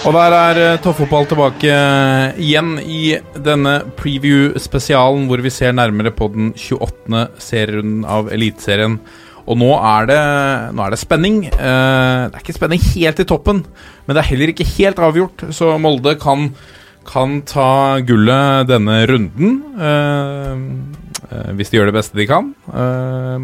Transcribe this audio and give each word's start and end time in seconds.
Og 0.00 0.14
der 0.16 0.32
er 0.32 0.58
eh, 0.58 0.78
toppfotball 0.80 1.26
tilbake 1.28 1.68
eh, 1.68 2.38
igjen 2.40 2.78
i 2.80 3.18
denne 3.44 3.82
preview-spesialen 3.98 5.26
hvor 5.28 5.42
vi 5.44 5.52
ser 5.52 5.74
nærmere 5.76 6.08
på 6.16 6.30
den 6.32 6.54
28. 6.56 7.26
serierunden 7.36 8.06
av 8.08 8.30
Eliteserien. 8.32 8.96
Og 9.44 9.58
nå 9.60 9.68
er 9.76 10.08
det, 10.08 10.22
nå 10.72 10.86
er 10.86 10.94
det 10.94 11.00
spenning. 11.02 11.42
Eh, 11.50 12.22
det 12.30 12.32
er 12.32 12.40
ikke 12.40 12.56
spenning 12.56 12.80
helt 12.94 13.20
i 13.20 13.28
toppen, 13.28 13.60
men 14.06 14.16
det 14.16 14.22
er 14.22 14.30
heller 14.30 14.54
ikke 14.54 14.68
helt 14.72 15.04
avgjort, 15.04 15.44
så 15.52 15.74
Molde 15.76 16.16
kan, 16.22 16.48
kan 17.04 17.42
ta 17.44 18.00
gullet 18.00 18.72
denne 18.72 19.02
runden. 19.10 19.60
hvis 21.60 21.70
de 21.70 21.76
gjør 21.76 21.92
det 21.92 21.98
beste 21.98 22.16
de 22.16 22.26
kan, 22.30 22.54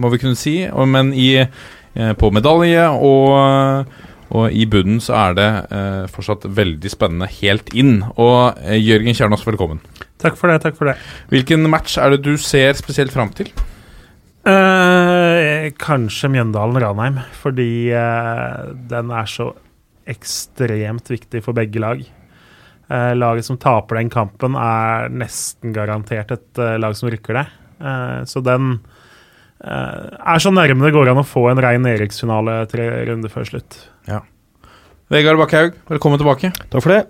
må 0.01 0.09
vi 0.09 0.25
kunne 0.25 0.41
si. 0.41 0.57
Men 0.73 1.13
i, 1.13 1.45
på 1.93 2.33
medalje 2.33 2.89
og 2.97 3.93
og 4.35 4.51
i 4.51 4.67
bunnen 4.71 4.99
så 5.03 5.15
er 5.21 5.37
det 5.39 5.49
eh, 5.75 6.07
fortsatt 6.11 6.49
veldig 6.57 6.91
spennende 6.91 7.29
helt 7.39 7.71
inn. 7.77 8.01
Og 8.17 8.59
eh, 8.63 8.79
Jørgen 8.81 9.17
Kjernås, 9.17 9.47
velkommen. 9.47 9.81
Takk 10.23 10.39
for 10.39 10.51
det, 10.51 10.61
takk 10.65 10.79
for 10.79 10.91
det. 10.91 10.97
Hvilken 11.33 11.69
match 11.71 11.99
er 12.01 12.15
det 12.15 12.25
du 12.27 12.35
ser 12.41 12.75
spesielt 12.79 13.15
fram 13.15 13.31
til? 13.37 13.53
Eh, 14.47 15.69
kanskje 15.83 16.31
Mjøndalen-Ranheim, 16.35 17.21
fordi 17.43 17.71
eh, 17.95 18.75
den 18.91 19.15
er 19.15 19.31
så 19.31 19.51
ekstremt 20.07 21.11
viktig 21.11 21.43
for 21.43 21.57
begge 21.57 21.83
lag. 21.83 22.03
Eh, 22.87 23.13
laget 23.19 23.49
som 23.49 23.59
taper 23.59 23.99
den 23.99 24.11
kampen, 24.13 24.55
er 24.55 25.11
nesten 25.11 25.75
garantert 25.75 26.31
et 26.35 26.63
eh, 26.63 26.77
lag 26.79 26.95
som 26.99 27.11
rykker 27.11 27.41
det. 27.41 27.47
Eh, 27.83 28.21
så 28.31 28.43
den 28.47 28.77
eh, 28.79 28.96
er 29.65 30.43
så 30.43 30.53
nærme 30.53 30.85
det 30.85 30.95
går 30.95 31.11
an 31.11 31.23
å 31.23 31.27
få 31.27 31.47
en 31.51 31.61
rein 31.65 31.87
Eriksfinale 31.89 32.63
tre 32.71 32.89
runder 33.09 33.33
før 33.33 33.49
slutt. 33.49 33.79
Ja. 34.09 34.21
Vegard 35.13 35.39
Bakkhaug, 35.39 35.77
velkommen 35.89 36.21
tilbake. 36.21 36.51
Takk 36.67 36.83
for 36.83 36.93
det. 36.93 37.05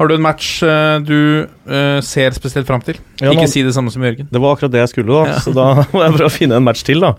Har 0.00 0.08
du 0.08 0.14
en 0.16 0.24
match 0.24 0.62
eh, 0.64 0.98
du 1.04 1.44
eh, 1.44 1.98
ser 2.02 2.34
spesielt 2.34 2.66
fram 2.66 2.82
til? 2.82 2.96
Ja, 3.20 3.30
Ikke 3.30 3.50
si 3.50 3.62
det 3.62 3.74
samme 3.76 3.92
som 3.92 4.02
Jørgen. 4.02 4.26
Det 4.32 4.40
var 4.40 4.56
akkurat 4.56 4.72
det 4.72 4.80
jeg 4.80 4.90
skulle, 4.94 5.12
da. 5.12 5.34
Ja. 5.34 5.42
Så 5.44 5.52
da 5.54 5.66
må 5.92 6.02
jeg 6.02 6.16
prøve 6.16 6.30
å 6.30 6.32
finne 6.32 6.58
en 6.58 6.66
match 6.66 6.82
til, 6.86 7.04
da. 7.04 7.12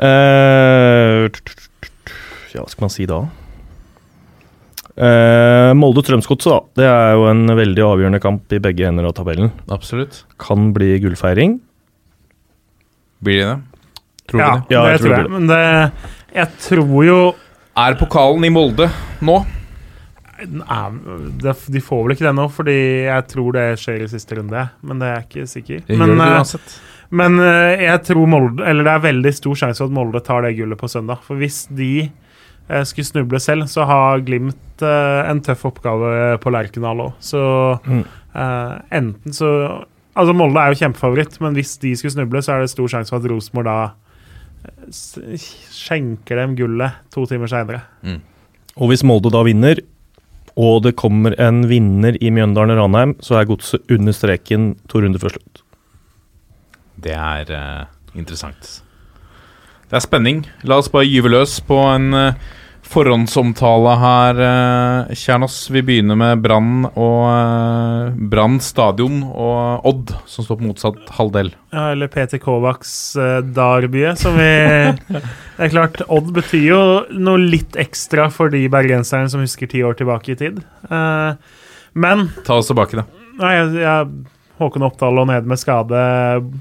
Uh, 0.00 1.28
ja, 2.54 2.62
hva 2.62 2.70
skal 2.72 2.86
man 2.86 2.92
si 2.94 3.04
da? 3.06 3.20
Uh, 4.96 5.70
Molde-Strømsgodset, 5.76 6.50
da. 6.50 6.60
Det 6.80 6.88
er 6.88 7.18
jo 7.20 7.26
en 7.30 7.44
veldig 7.60 7.84
avgjørende 7.84 8.22
kamp 8.24 8.56
i 8.56 8.62
begge 8.64 8.88
ender 8.88 9.06
av 9.10 9.14
tabellen. 9.20 9.52
Absolutt. 9.70 10.24
Kan 10.40 10.72
bli 10.74 10.94
gullfeiring. 11.04 11.58
Blir 13.20 13.42
det 13.42 13.50
det? 13.52 13.58
Tror 14.30 14.42
ja, 14.42 14.50
du 14.50 14.60
det? 14.60 14.74
Ja, 14.76 14.82
det 14.86 14.90
jeg 14.92 15.00
tror 15.00 15.08
tror 15.08 15.16
det 15.16 15.22
jeg. 15.22 15.30
Men 15.36 15.48
det, 15.50 15.62
jeg 16.40 16.52
tror 16.66 17.00
jo 17.06 17.16
Er 17.84 17.96
pokalen 18.00 18.46
i 18.46 18.52
Molde 18.54 18.86
nå? 19.26 19.38
Nei, 20.40 20.84
De 21.44 21.82
får 21.84 22.04
vel 22.06 22.14
ikke 22.14 22.24
det 22.28 22.32
nå, 22.38 22.46
fordi 22.54 22.76
jeg 23.04 23.26
tror 23.28 23.50
det 23.58 23.66
skjer 23.80 24.06
i 24.06 24.08
siste 24.08 24.38
runde. 24.38 24.62
Men 24.86 25.02
det 25.02 25.08
er 25.10 25.18
jeg 25.18 25.26
ikke 25.26 25.50
sikker. 25.50 25.82
Det 25.84 25.98
men, 26.00 26.14
det 26.16 26.28
eh. 26.30 26.78
Men 27.20 27.36
eh, 27.44 27.82
jeg 27.84 28.02
tror 28.06 28.30
Molde 28.30 28.64
Eller 28.64 28.86
det 28.86 28.94
er 28.94 29.04
veldig 29.08 29.32
stor 29.36 29.58
sjanse 29.64 29.82
for 29.82 29.90
at 29.90 29.96
Molde 29.98 30.22
tar 30.24 30.46
det 30.46 30.54
gullet 30.56 30.80
på 30.80 30.88
søndag. 30.88 31.20
For 31.26 31.36
hvis 31.40 31.66
de 31.76 31.92
eh, 32.06 32.84
skulle 32.88 33.10
snuble 33.10 33.40
selv, 33.42 33.68
så 33.68 33.84
har 33.90 34.24
Glimt 34.24 34.56
en 34.80 35.42
tøff 35.44 35.66
oppgave 35.68 36.38
på 36.40 36.52
Lerkendal 36.54 37.02
òg. 37.04 37.16
Så 37.20 37.40
Mm. 37.84 38.04
eh, 38.34 38.76
enten 38.96 39.32
så 39.36 39.50
Altså, 40.16 40.32
Molde 40.34 40.58
er 40.58 40.72
jo 40.72 40.80
kjempefavoritt, 40.80 41.36
men 41.40 41.54
hvis 41.54 41.76
de 41.80 41.92
skulle 41.96 42.12
snuble, 42.12 42.40
så 42.42 42.52
er 42.56 42.64
det 42.64 42.70
stor 42.72 42.88
sjanse 42.90 43.12
for 43.12 43.22
at 43.22 43.28
Rosenborg 43.30 43.64
da 43.68 43.76
skjenker 44.90 46.40
dem 46.42 46.56
gullet 46.58 47.00
to 47.14 47.24
timer 47.30 47.50
seinere. 47.50 47.82
Og 48.80 48.90
hvis 48.90 49.04
Molde 49.06 49.32
da 49.32 49.42
vinner, 49.46 49.80
og 50.60 50.82
det 50.84 50.96
kommer 50.98 51.34
en 51.40 51.62
vinner 51.70 52.18
i 52.20 52.30
Mjøndalen-Ranheim, 52.34 53.16
så 53.24 53.38
er 53.38 53.48
godset 53.48 53.92
under 53.92 54.16
streken 54.16 54.72
to 54.90 55.02
runder 55.02 55.22
før 55.22 55.36
slutt. 55.36 55.62
Det 57.00 57.14
er 57.16 57.52
uh, 57.54 58.18
interessant. 58.18 58.80
Det 59.90 59.98
er 59.98 60.04
spenning. 60.04 60.44
La 60.68 60.78
oss 60.78 60.90
bare 60.92 61.08
gyve 61.08 61.32
løs 61.32 61.56
på 61.66 61.76
en 61.90 62.12
eh, 62.14 62.50
forhåndsomtale 62.90 63.92
her, 64.00 64.40
uh, 64.40 65.12
Kjernos. 65.14 65.58
Vi 65.70 65.82
begynner 65.86 66.18
med 66.18 66.40
Brann 66.42 66.88
og 66.88 67.20
eh, 67.30 68.16
Brann 68.32 68.58
stadion 68.64 69.20
og 69.28 69.86
Odd, 69.86 70.10
som 70.30 70.46
står 70.46 70.58
på 70.58 70.66
motsatt 70.66 71.12
halvdel. 71.14 71.52
Ja, 71.70 71.92
eller 71.92 72.10
Peter 72.10 72.40
Kovacs 72.42 72.92
Darby 73.54 74.02
som 74.18 74.34
vi 74.40 74.50
Det 75.60 75.68
er 75.68 75.72
klart, 75.72 76.02
Odd 76.10 76.32
betyr 76.34 76.66
jo 76.66 76.82
noe 77.14 77.38
litt 77.38 77.78
ekstra 77.78 78.26
for 78.34 78.50
de 78.52 78.64
bergenserne 78.72 79.30
som 79.30 79.44
husker 79.44 79.70
ti 79.70 79.84
år 79.86 79.98
tilbake 80.00 80.34
i 80.34 80.38
tid. 80.40 80.58
Eh, 80.90 81.60
men 81.92 82.28
Ta 82.46 82.58
oss 82.58 82.70
tilbake, 82.70 82.98
da. 82.98 83.06
nei, 83.40 83.54
jeg, 83.56 83.72
jeg, 83.84 84.10
Håkon 84.60 84.84
Oppdal 84.84 85.16
lå 85.16 85.24
nede 85.30 85.48
med 85.48 85.60
skade 85.60 86.00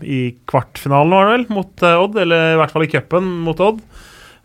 i 0.08 0.22
kvartfinalen, 0.48 1.12
var 1.12 1.26
det 1.28 1.34
vel, 1.34 1.48
mot 1.58 1.84
eh, 1.84 2.04
Odd. 2.06 2.22
Eller 2.24 2.54
i 2.54 2.62
hvert 2.62 2.76
fall 2.76 2.86
i 2.86 2.92
cupen 2.92 3.34
mot 3.48 3.66
Odd. 3.66 3.82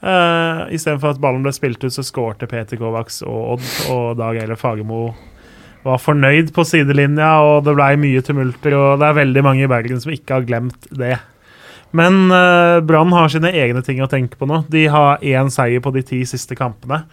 Uh, 0.04 0.66
Istedenfor 0.74 1.14
at 1.14 1.20
ballen 1.22 1.44
ble 1.46 1.52
spilt 1.56 1.80
ut, 1.80 1.92
så 1.94 2.04
skårte 2.04 2.48
Peter 2.50 2.76
Kovacs 2.76 3.22
og 3.24 3.54
Odd, 3.54 3.68
og 3.88 4.18
Dag 4.20 4.36
Eiler 4.42 4.58
Fagermo 4.60 5.06
var 5.84 6.00
fornøyd 6.00 6.50
på 6.56 6.64
sidelinja, 6.68 7.30
og 7.44 7.64
det 7.64 7.74
blei 7.76 7.94
mye 8.00 8.24
tumulter, 8.24 8.76
og 8.76 9.00
det 9.00 9.08
er 9.08 9.18
veldig 9.20 9.44
mange 9.44 9.64
i 9.64 9.70
Bergen 9.70 10.00
som 10.00 10.12
ikke 10.12 10.38
har 10.38 10.46
glemt 10.48 10.88
det. 10.92 11.16
Men 11.96 12.26
uh, 12.32 12.80
Brann 12.84 13.12
har 13.14 13.30
sine 13.32 13.52
egne 13.54 13.84
ting 13.86 14.00
å 14.02 14.10
tenke 14.10 14.36
på 14.40 14.48
nå. 14.50 14.64
De 14.72 14.86
har 14.90 15.22
én 15.24 15.52
seier 15.52 15.84
på 15.84 15.92
de 15.94 16.02
ti 16.04 16.20
siste 16.28 16.56
kampene. 16.58 17.04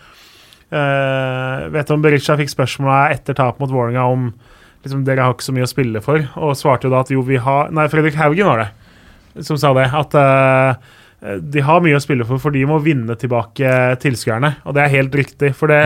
Uh, 0.72 1.68
vet 1.72 1.88
du 1.88 1.96
om 1.96 2.04
Berisha 2.04 2.38
fikk 2.40 2.52
spørsmålet 2.52 3.18
etter 3.20 3.36
tap 3.38 3.60
mot 3.60 3.72
Vålerenga 3.72 4.08
om 4.08 4.30
liksom, 4.84 5.04
dere 5.08 5.28
har 5.28 5.36
ikke 5.36 5.48
så 5.50 5.56
mye 5.56 5.68
å 5.68 5.72
spille 5.72 6.04
for, 6.04 6.24
og 6.40 6.56
svarte 6.60 6.88
jo 6.88 6.94
da 6.96 7.04
at 7.04 7.12
jo, 7.12 7.24
vi 7.28 7.40
har 7.44 7.72
Nei, 7.76 7.90
Fredrik 7.92 8.20
Haugen 8.20 8.48
var 8.48 8.64
det 8.64 8.72
som 9.48 9.60
sa 9.60 9.72
det. 9.78 9.88
At 9.96 10.16
uh, 10.18 10.92
de 11.22 11.62
har 11.62 11.82
mye 11.86 11.98
å 11.98 12.02
spille 12.02 12.26
for, 12.26 12.42
for 12.42 12.54
de 12.56 12.64
må 12.66 12.80
vinne 12.82 13.14
tilbake 13.20 13.74
tilskuerne. 14.02 14.56
Og 14.66 14.74
det 14.74 14.86
er 14.86 14.96
helt 14.96 15.18
riktig, 15.20 15.52
for 15.58 15.70
det 15.70 15.82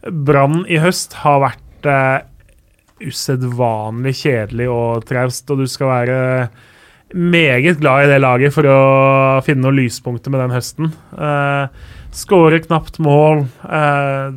Brann 0.00 0.64
i 0.68 0.78
høst 0.80 1.18
har 1.22 1.40
vært 1.42 1.88
uh, 1.88 2.20
usedvanlig 3.00 4.14
kjedelig 4.22 4.68
og 4.72 5.06
traust, 5.08 5.48
og 5.52 5.62
du 5.62 5.66
skal 5.68 5.92
være 5.92 6.20
meget 7.16 7.80
glad 7.80 8.04
i 8.04 8.12
det 8.12 8.20
laget 8.22 8.54
for 8.54 8.68
å 8.70 8.80
finne 9.44 9.64
noen 9.66 9.80
lyspunkter 9.80 10.32
med 10.32 10.44
den 10.44 10.54
høsten. 10.54 10.92
Uh, 11.16 11.68
Skårer 12.16 12.62
knapt 12.64 12.98
mål, 13.02 13.44
uh, 13.64 14.32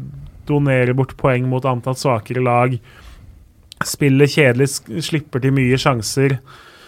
donerer 0.50 0.94
bort 0.97 1.16
poeng 1.19 1.47
mot 1.50 1.66
antatt 1.66 2.01
svakere 2.01 2.44
lag. 2.44 2.75
Spiller 3.84 4.29
kjedelig, 4.29 4.69
slipper 5.05 5.44
til 5.44 5.55
mye 5.55 5.79
sjanser. 5.79 6.38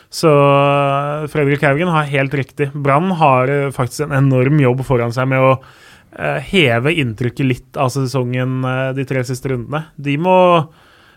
Så 0.09 0.31
eh, 0.31 1.25
Fredrik 1.31 1.63
Haugen 1.66 1.91
har 1.91 2.09
helt 2.09 2.33
riktig. 2.33 2.71
Brann 2.73 3.11
har 3.19 3.51
eh, 3.51 3.71
faktisk 3.75 4.05
en 4.07 4.16
enorm 4.16 4.61
jobb 4.61 4.85
foran 4.87 5.13
seg 5.16 5.29
med 5.31 5.43
å 5.43 5.52
eh, 5.55 6.40
heve 6.52 6.93
inntrykket 6.96 7.49
litt 7.49 7.79
av 7.81 7.91
sesongen 7.93 8.61
de 8.96 9.07
tre 9.07 9.25
siste 9.28 9.52
rundene. 9.52 9.85
De 9.96 10.17
må, 10.22 10.37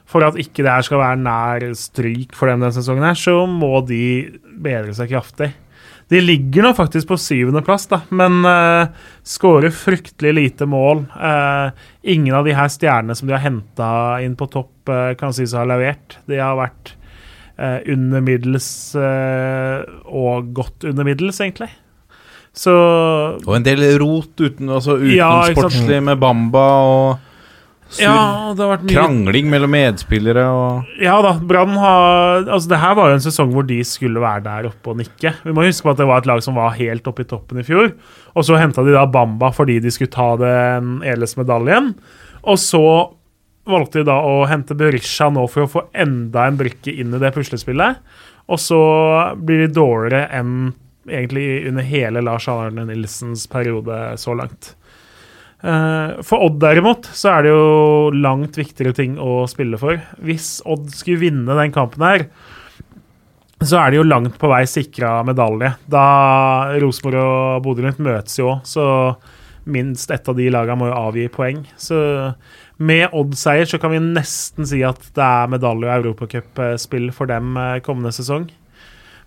for 0.08 0.26
at 0.26 0.40
ikke 0.40 0.64
det 0.64 0.74
her 0.74 0.88
skal 0.88 1.02
være 1.04 1.22
nær 1.22 1.70
stryk 1.78 2.36
for 2.36 2.50
dem 2.50 2.64
denne 2.64 2.74
sesongen, 2.76 3.06
her, 3.06 3.18
så 3.18 3.42
må 3.50 3.78
de 3.86 4.02
bedre 4.58 4.96
seg 4.96 5.12
kraftig. 5.14 5.52
De 6.08 6.20
ligger 6.24 6.64
nå 6.64 6.70
faktisk 6.72 7.10
på 7.10 7.18
syvendeplass, 7.20 7.84
men 8.16 8.40
uh, 8.48 8.88
skårer 9.28 9.72
fryktelig 9.76 10.32
lite 10.38 10.68
mål. 10.68 11.02
Uh, 11.12 11.68
ingen 12.00 12.32
av 12.38 12.48
de 12.48 12.54
her 12.56 12.70
stjernene 12.72 13.16
som 13.16 13.28
de 13.28 13.36
har 13.36 13.44
henta 13.44 13.90
inn 14.24 14.36
på 14.38 14.48
topp, 14.48 14.72
uh, 14.88 15.12
kan 15.20 15.36
sies 15.36 15.52
å 15.52 15.60
ha 15.60 15.68
levert. 15.68 16.16
De 16.24 16.40
har 16.40 16.56
vært 16.56 16.94
eh, 17.58 17.78
under 17.92 18.24
middels 18.24 18.70
eh, 18.96 19.82
og 20.06 20.52
godt 20.56 20.88
under 20.88 21.06
middels, 21.06 21.40
egentlig. 21.44 21.70
Så 22.58 22.74
Og 23.44 23.54
en 23.54 23.66
del 23.66 23.84
rot 24.00 24.40
uten, 24.40 24.70
altså 24.72 24.96
Ja, 25.12 25.30
ikke 25.52 26.00
med 26.02 26.18
Bamba 26.18 26.66
og 26.82 27.24
sur 27.88 28.04
Ja, 28.04 28.76
Krangling 28.88 29.48
mellom 29.48 29.72
medspillere 29.72 30.44
og 30.52 30.88
Ja 31.00 31.14
da, 31.24 31.36
Brann 31.40 31.76
har 31.80 32.48
Altså, 32.48 32.68
det 32.72 32.80
her 32.82 32.96
var 32.98 33.12
jo 33.12 33.18
en 33.18 33.24
sesong 33.24 33.52
hvor 33.54 33.64
de 33.68 33.78
skulle 33.86 34.20
være 34.20 34.44
der 34.44 34.68
oppe 34.68 34.92
og 34.92 34.98
nikke. 35.00 35.32
Vi 35.44 35.54
må 35.54 35.64
huske 35.64 35.86
på 35.86 35.94
at 35.94 36.00
det 36.02 36.08
var 36.08 36.24
et 36.24 36.28
lag 36.28 36.42
som 36.44 36.58
var 36.58 36.76
helt 36.76 37.06
oppe 37.08 37.24
i 37.24 37.28
toppen 37.28 37.62
i 37.62 37.66
fjor. 37.66 37.92
Og 38.34 38.44
så 38.44 38.58
henta 38.60 38.84
de 38.84 38.96
da 38.96 39.06
Bamba 39.08 39.52
fordi 39.54 39.78
de 39.84 39.92
skulle 39.94 40.12
ta 40.12 40.34
den 40.40 40.98
Eles-medaljen. 41.06 41.94
Og 42.48 42.60
så 42.60 42.84
valgte 43.68 44.00
de 44.00 44.08
da 44.08 44.18
å 44.24 44.42
hente 44.48 44.76
Berisha 44.78 45.28
nå 45.32 45.44
for 45.50 45.64
å 45.64 45.70
få 45.70 45.84
enda 45.92 46.46
en 46.48 46.58
brikke 46.58 46.92
inn 46.94 47.14
i 47.14 47.20
det 47.22 47.32
puslespillet. 47.36 48.00
Og 48.48 48.60
så 48.62 48.80
blir 49.36 49.66
de 49.66 49.72
dårligere 49.76 50.28
enn 50.38 50.72
egentlig 51.08 51.68
under 51.68 51.84
hele 51.84 52.22
Lars 52.24 52.48
Arne 52.52 52.84
Nilsens 52.88 53.46
periode 53.50 53.96
så 54.20 54.34
langt. 54.36 54.74
Eh, 55.62 56.20
For 56.22 56.44
Odd 56.46 56.60
derimot, 56.62 57.08
så 57.12 57.32
er 57.32 57.46
det 57.46 57.52
jo 57.54 58.10
langt 58.14 58.58
viktigere 58.58 58.94
ting 58.96 59.16
å 59.20 59.42
spille 59.50 59.80
for. 59.80 60.00
Hvis 60.24 60.58
Odd 60.68 60.90
skulle 60.94 61.22
vinne 61.24 61.58
den 61.58 61.74
kampen 61.74 62.04
her, 62.06 62.28
så 63.58 63.80
er 63.80 63.90
de 63.90 63.98
jo 63.98 64.06
langt 64.06 64.36
på 64.38 64.50
vei 64.52 64.62
sikra 64.70 65.18
medalje. 65.26 65.72
Da 65.90 66.04
Rosenborg 66.78 67.18
og 67.24 67.64
Bodø-Glimt 67.64 67.98
møtes 68.06 68.38
jo 68.38 68.52
òg, 68.52 68.62
så 68.68 68.84
minst 69.68 70.12
ett 70.14 70.28
av 70.30 70.38
de 70.38 70.46
lagene 70.52 70.78
må 70.78 70.88
jo 70.88 70.98
avgi 71.00 71.26
poeng. 71.32 71.64
Så 71.76 71.98
med 72.78 73.10
Odd-seier 73.16 73.66
så 73.66 73.78
kan 73.82 73.90
vi 73.90 73.98
nesten 74.02 74.66
si 74.68 74.84
at 74.86 75.02
det 75.16 75.24
er 75.24 75.50
medalje- 75.50 75.90
og 75.90 76.06
europacupspill 76.06 77.10
for 77.14 77.30
dem 77.30 77.56
eh, 77.58 77.80
kommende 77.84 78.14
sesong. 78.14 78.46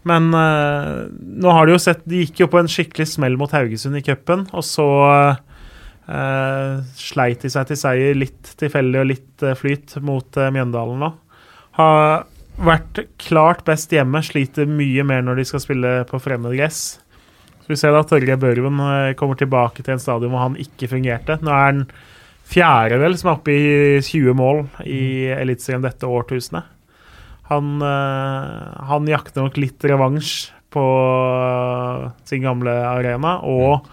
Men 0.07 0.31
uh, 0.33 1.07
nå 1.11 1.51
har 1.53 1.67
de 1.67 1.75
jo 1.75 1.81
sett 1.81 1.99
De 2.09 2.23
gikk 2.23 2.39
jo 2.41 2.47
på 2.49 2.57
en 2.57 2.69
skikkelig 2.71 3.05
smell 3.11 3.35
mot 3.37 3.51
Haugesund 3.53 3.99
i 3.99 4.03
cupen, 4.05 4.47
og 4.49 4.63
så 4.65 4.87
uh, 5.05 6.73
sleit 6.97 7.45
de 7.45 7.51
seg 7.53 7.69
til 7.69 7.77
seier 7.77 8.17
litt 8.17 8.55
tilfeldig 8.57 9.03
og 9.03 9.11
litt 9.11 9.45
uh, 9.45 9.53
flyt 9.57 9.99
mot 10.01 10.41
Mjøndalen 10.41 11.05
nå. 11.05 11.11
Har 11.77 12.25
vært 12.61 13.03
klart 13.21 13.61
best 13.67 13.93
hjemme, 13.93 14.23
sliter 14.25 14.65
mye 14.69 15.05
mer 15.07 15.21
når 15.25 15.41
de 15.41 15.47
skal 15.51 15.61
spille 15.63 15.93
på 16.09 16.19
fremmed 16.23 16.57
gress. 16.57 16.81
Så 17.61 17.69
vi 17.69 17.77
ser 17.77 17.93
da 17.93 18.01
Torgeir 18.01 18.41
Børven 18.41 18.81
kommer 19.19 19.37
tilbake 19.37 19.85
til 19.85 19.93
en 19.93 20.01
stadion 20.01 20.33
hvor 20.33 20.47
han 20.47 20.57
ikke 20.59 20.89
fungerte. 20.91 21.37
Nå 21.45 21.53
er 21.53 21.67
han 21.67 21.85
fjerde 22.51 22.99
vel 23.01 23.17
som 23.17 23.31
er 23.31 23.37
oppe 23.37 23.55
i 23.55 23.99
20 24.03 24.35
mål 24.37 24.63
i 24.85 25.31
Eliteserien 25.33 25.83
dette 25.83 26.09
årtusenet. 26.09 26.67
Han, 27.51 27.81
eh, 27.83 28.83
han 28.87 29.07
jakter 29.09 29.45
nok 29.45 29.59
litt 29.59 29.83
revansj 29.83 30.51
på 30.71 30.85
eh, 31.43 32.05
sin 32.27 32.45
gamle 32.45 32.75
arena, 32.87 33.39
og 33.43 33.87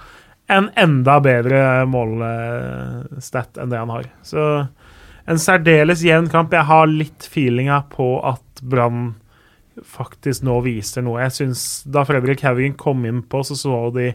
en 0.48 0.70
enda 0.80 1.18
bedre 1.20 1.62
målstat 1.90 3.58
enn 3.60 3.72
det 3.72 3.80
han 3.82 3.92
har. 3.92 4.06
Så 4.24 4.44
en 5.28 5.40
særdeles 5.42 6.04
jevn 6.06 6.30
kamp. 6.32 6.54
Jeg 6.54 6.70
har 6.70 6.86
litt 6.88 7.26
feelinga 7.28 7.82
på 7.92 8.14
at 8.24 8.62
Brann 8.64 9.10
faktisk 9.84 10.46
nå 10.46 10.56
viser 10.64 11.04
noe. 11.04 11.20
Jeg 11.26 11.36
synes 11.36 11.64
da 11.86 12.06
Fredrik 12.08 12.42
Haugen 12.46 12.78
kom 12.80 13.04
inn 13.06 13.20
på, 13.22 13.42
så 13.44 13.58
så 13.58 13.82
de 13.94 14.12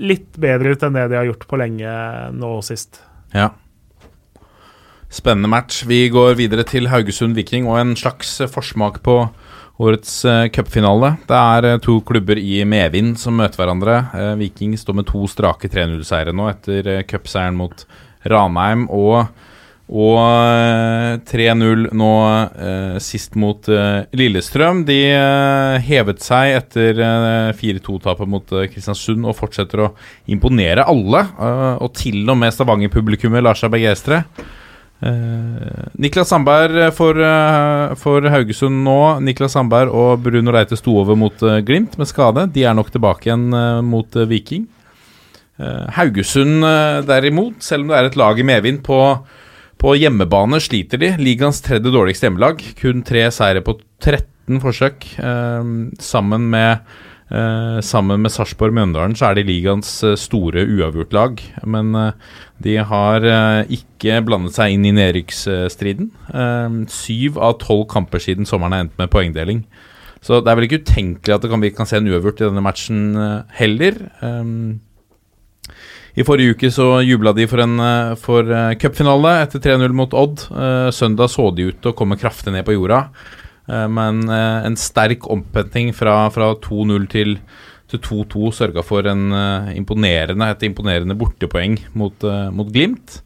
litt 0.00 0.34
bedre 0.40 0.74
ut 0.74 0.82
enn 0.86 0.96
det 0.96 1.06
de 1.12 1.20
har 1.20 1.28
gjort 1.28 1.46
på 1.48 1.60
lenge 1.60 1.94
nå 2.34 2.56
sist. 2.66 3.02
Ja. 3.36 3.52
Spennende 5.10 5.48
match. 5.50 5.82
Vi 5.90 6.04
går 6.06 6.36
videre 6.38 6.62
til 6.62 6.86
Haugesund 6.86 7.34
Viking 7.34 7.64
og 7.66 7.80
en 7.80 7.96
slags 7.98 8.36
eh, 8.38 8.46
forsmak 8.46 9.00
på 9.02 9.16
årets 9.82 10.12
eh, 10.22 10.44
cupfinale. 10.54 11.16
Det 11.26 11.34
er 11.34 11.66
eh, 11.66 11.80
to 11.82 11.96
klubber 12.06 12.38
i 12.38 12.60
medvind 12.62 13.16
som 13.18 13.34
møter 13.40 13.58
hverandre. 13.58 13.96
Viking 14.38 14.76
står 14.78 15.00
med 15.00 15.08
to 15.10 15.24
strake 15.26 15.66
3-0-seire 15.72 16.34
nå 16.36 16.46
etter 16.52 17.00
cupseieren 17.10 17.58
mot 17.58 17.82
Ranheim 18.30 18.84
og, 18.94 19.32
og 19.90 20.20
eh, 20.20 21.16
3-0 21.26 21.88
nå 21.90 22.12
sist 23.02 23.34
mot 23.34 23.66
Lillestrøm. 24.14 24.84
De 24.86 25.00
hevet 25.88 26.22
seg 26.22 26.54
etter 26.60 27.02
eh, 27.02 27.50
4-2-tapet 27.58 28.30
mot 28.30 28.56
Kristiansund 28.70 29.26
og 29.26 29.34
fortsetter 29.42 29.88
å 29.88 29.90
imponere 30.30 30.86
alle. 30.86 31.26
og 31.82 31.90
til 31.98 32.22
og 32.30 32.38
med 32.44 32.54
Stavanger-publikummet 32.54 33.48
lar 33.48 33.58
seg 33.58 33.74
begeistre. 33.74 34.22
Eh, 35.00 35.86
Niklas 35.96 36.28
Sandberg 36.28 36.90
for, 36.92 37.16
eh, 37.16 37.94
for 37.96 38.26
Haugesund 38.28 38.84
nå. 38.84 38.98
Niklas 39.24 39.56
Sandberg 39.56 39.94
og 39.96 40.20
Bruno 40.24 40.52
Reite 40.52 40.76
sto 40.76 40.98
over 41.00 41.16
mot 41.16 41.42
eh, 41.42 41.60
Glimt 41.64 41.96
med 41.98 42.08
skade. 42.10 42.46
De 42.52 42.66
er 42.68 42.76
nok 42.76 42.92
tilbake 42.92 43.30
igjen 43.30 43.48
eh, 43.56 43.80
mot 43.86 44.16
eh, 44.16 44.28
Viking. 44.28 44.66
Eh, 45.60 45.86
Haugesund 45.96 46.64
eh, 46.64 47.00
derimot, 47.08 47.62
selv 47.64 47.86
om 47.86 47.92
det 47.92 48.00
er 48.00 48.10
et 48.10 48.18
lag 48.20 48.40
i 48.40 48.46
medvind 48.46 48.82
på, 48.84 49.00
på 49.80 49.96
hjemmebane, 49.96 50.60
sliter 50.60 51.00
de. 51.00 51.14
Ligaens 51.20 51.62
tredje 51.64 51.92
dårligste 51.92 52.28
hjemmelag. 52.28 52.60
Kun 52.80 53.04
tre 53.06 53.24
seire 53.32 53.64
på 53.64 53.78
13 54.04 54.60
forsøk. 54.60 55.08
Eh, 55.16 55.72
sammen 56.12 56.50
med 56.52 56.84
eh, 57.30 57.78
Sammen 57.86 58.22
med 58.24 58.32
Sarpsborg 58.34 58.74
Mjøndalen 58.76 59.16
så 59.18 59.30
er 59.30 59.38
de 59.38 59.46
ligaens 59.48 59.90
store 60.20 60.66
uavgjort-lag. 60.66 61.40
Men 61.64 61.94
eh, 61.98 62.36
de 62.62 62.76
har 62.90 63.26
eh, 63.26 63.72
ikke 63.78 64.20
blandet 64.26 64.56
seg 64.58 64.74
inn 64.74 64.86
i 64.88 64.94
nedrykksstriden. 64.98 66.10
Eh, 66.34 66.76
syv 66.92 67.40
av 67.40 67.58
tolv 67.62 67.86
kamper 67.92 68.22
siden 68.22 68.48
sommeren 68.48 68.76
har 68.76 68.86
endt 68.86 69.00
med 69.00 69.12
poengdeling. 69.12 69.64
Så 70.20 70.42
det 70.44 70.52
er 70.52 70.58
vel 70.58 70.68
ikke 70.68 70.82
utenkelig 70.82 71.36
at 71.38 71.48
kan, 71.48 71.62
vi 71.64 71.72
kan 71.72 71.88
se 71.88 71.96
en 71.96 72.08
uavgjort 72.10 72.42
i 72.42 72.48
denne 72.50 72.64
matchen 72.64 73.04
eh, 73.16 73.58
heller. 73.62 74.00
I 76.18 76.24
forrige 76.26 76.56
uke 76.56 76.70
så 76.74 76.98
jubla 77.06 77.32
de 77.36 77.46
for 77.50 77.62
en 77.62 77.76
eh, 77.84 78.14
for 78.20 78.48
eh, 78.50 78.74
cupfinale 78.80 79.36
etter 79.44 79.62
3-0 79.62 79.94
mot 79.96 80.16
Odd. 80.16 80.48
Eh, 80.50 80.88
søndag 80.94 81.30
så 81.32 81.50
de 81.54 81.70
ut 81.70 81.78
til 81.78 81.92
å 81.92 81.96
komme 81.96 82.18
kraftig 82.20 82.54
ned 82.54 82.66
på 82.66 82.74
jorda, 82.76 83.06
Eh, 83.06 83.49
men 83.90 84.22
eh, 84.28 84.66
en 84.68 84.78
sterk 84.78 85.28
ompenting 85.30 85.92
fra, 85.96 86.22
fra 86.34 86.54
2-0 86.64 87.10
til 87.12 87.36
til 87.90 88.00
2-2 88.04 88.52
sørga 88.54 88.84
for 88.86 89.06
en 89.10 89.32
eh, 89.34 89.72
imponerende, 89.80 90.46
et 90.46 90.62
imponerende 90.68 91.16
bortepoeng 91.18 91.78
mot, 91.98 92.14
eh, 92.22 92.48
mot 92.54 92.70
Glimt. 92.70 93.20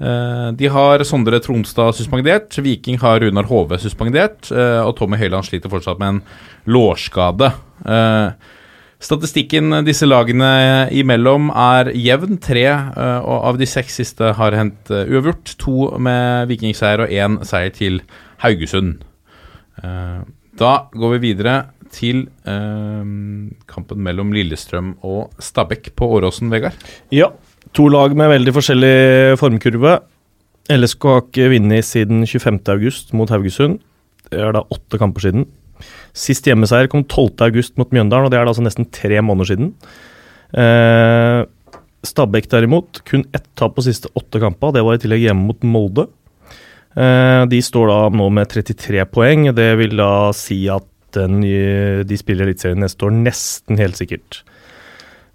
Eh, 0.00 0.50
de 0.56 0.70
har 0.72 1.04
Sondre 1.08 1.40
Tronstad 1.44 1.96
suspendert, 1.96 2.56
Viking 2.64 3.00
har 3.02 3.20
Runar 3.20 3.48
Hove 3.50 3.78
suspendert, 3.80 4.50
eh, 4.52 4.82
og 4.84 4.96
Tommy 4.98 5.20
Høiland 5.20 5.48
sliter 5.48 5.72
fortsatt 5.72 6.00
med 6.00 6.16
en 6.16 6.22
lårskade. 6.66 7.52
Eh, 7.84 8.52
Statistikken 8.96 9.84
disse 9.84 10.06
lagene 10.08 10.88
imellom 10.96 11.50
er 11.52 11.90
jevn. 11.92 12.38
Tre 12.40 12.64
eh, 12.64 13.26
av 13.28 13.58
de 13.60 13.68
seks 13.68 13.98
siste 14.00 14.30
har 14.38 14.56
hendt 14.56 14.88
eh, 14.88 15.04
uavgjort. 15.12 15.52
To 15.60 15.90
med 16.00 16.48
vikingseier 16.48 17.04
og 17.04 17.12
én 17.12 17.36
seier 17.44 17.76
til 17.76 18.00
Haugesund. 18.40 19.04
Eh, 19.82 20.20
da 20.56 20.72
går 20.96 21.16
vi 21.16 21.22
videre 21.30 21.56
til 21.92 22.26
eh, 22.48 23.10
kampen 23.70 24.02
mellom 24.04 24.32
Lillestrøm 24.34 24.94
og 25.06 25.36
Stabæk 25.42 25.92
på 25.98 26.08
Åråsen, 26.18 26.50
Vegard. 26.52 26.76
Ja, 27.14 27.30
to 27.76 27.88
lag 27.92 28.16
med 28.16 28.32
veldig 28.32 28.54
forskjellig 28.56 28.96
formkurve. 29.40 29.98
LSK 30.72 31.04
har 31.12 31.22
ikke 31.22 31.52
vunnet 31.52 31.86
siden 31.86 32.24
25.8 32.26 33.14
mot 33.14 33.30
Haugesund. 33.30 33.78
Det 34.26 34.40
er 34.42 34.56
da 34.56 34.64
åtte 34.74 34.98
kamper 34.98 35.22
siden. 35.22 35.46
Sist 36.16 36.48
hjemmeseier 36.48 36.88
kom 36.90 37.04
12.8 37.04 37.76
mot 37.78 37.92
Mjøndalen, 37.94 38.26
og 38.26 38.32
det 38.32 38.40
er 38.40 38.46
da 38.46 38.54
altså 38.54 38.64
nesten 38.64 38.88
tre 38.90 39.20
måneder 39.22 39.52
siden. 39.52 39.74
Eh, 40.56 41.42
Stabæk 42.06 42.48
derimot, 42.50 43.02
kun 43.06 43.24
ett 43.34 43.46
tap 43.58 43.74
på 43.76 43.84
siste 43.84 44.10
åtte 44.18 44.40
kamper. 44.42 44.74
Det 44.74 44.84
var 44.86 44.96
i 44.96 45.02
tillegg 45.02 45.26
hjemme 45.26 45.48
mot 45.48 45.66
Molde. 45.66 46.06
Eh, 46.96 47.42
de 47.52 47.62
står 47.62 47.90
da 47.92 48.00
nå 48.16 48.28
med 48.32 48.50
33 48.52 49.04
poeng. 49.12 49.50
Det 49.56 49.70
vil 49.80 49.96
da 50.00 50.32
si 50.36 50.62
at 50.72 50.86
den, 51.16 51.40
de 51.40 52.16
spiller 52.18 52.48
Eliteserien 52.48 52.82
neste 52.82 53.06
år 53.08 53.14
nesten 53.14 53.80
helt 53.80 53.96
sikkert. 54.00 54.42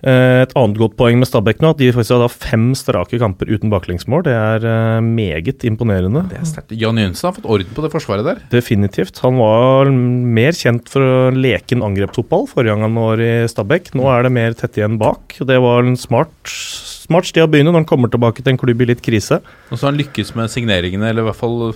Eh, 0.02 0.42
Et 0.42 0.54
annet 0.58 0.80
godt 0.82 0.96
poeng 0.98 1.20
med 1.22 1.30
Stabæk 1.30 1.60
nå, 1.62 1.72
at 1.76 1.82
de 1.82 1.92
faktisk 1.94 2.16
har 2.18 2.34
fem 2.34 2.72
strake 2.78 3.20
kamper 3.22 3.50
uten 3.52 3.70
baklengsmål. 3.70 4.24
Det 4.26 4.34
er 4.34 4.66
eh, 4.66 5.02
meget 5.06 5.66
imponerende. 5.68 6.24
Det 6.32 6.40
er 6.40 6.48
sterkt. 6.50 6.74
Jan 6.74 6.98
Jensen 6.98 7.30
har 7.30 7.36
fått 7.38 7.46
orden 7.46 7.76
på 7.76 7.86
det 7.86 7.92
forsvaret 7.94 8.26
der. 8.26 8.42
Definitivt. 8.54 9.22
Han 9.26 9.38
var 9.42 9.92
mer 9.92 10.58
kjent 10.58 10.90
for 10.90 11.06
å 11.06 11.32
leke 11.36 11.78
en 11.78 11.86
angrepsfotball 11.86 12.48
forrige 12.50 12.74
gang 12.74 12.88
han 12.88 12.98
var 12.98 13.22
i 13.22 13.32
Stabæk. 13.52 13.94
Nå 13.98 14.10
er 14.10 14.26
det 14.26 14.34
mer 14.34 14.58
tett 14.58 14.80
igjen 14.82 14.98
bak. 15.02 15.38
Det 15.38 15.60
var 15.62 15.86
en 15.86 15.98
smart, 16.00 16.34
smart 16.50 17.30
sted 17.30 17.46
å 17.46 17.52
begynne 17.52 17.70
når 17.74 17.84
han 17.84 17.92
kommer 17.94 18.10
tilbake 18.12 18.42
til 18.42 18.56
en 18.56 18.62
klubb 18.62 18.82
i 18.82 18.90
litt 18.94 19.06
krise. 19.06 19.42
Og 19.70 19.78
så 19.78 19.86
har 19.86 19.94
han 19.94 20.02
lykkes 20.02 20.34
med 20.40 20.50
signeringene, 20.54 21.12
eller 21.12 21.26
i 21.26 21.30
hvert 21.30 21.42
fall 21.44 21.76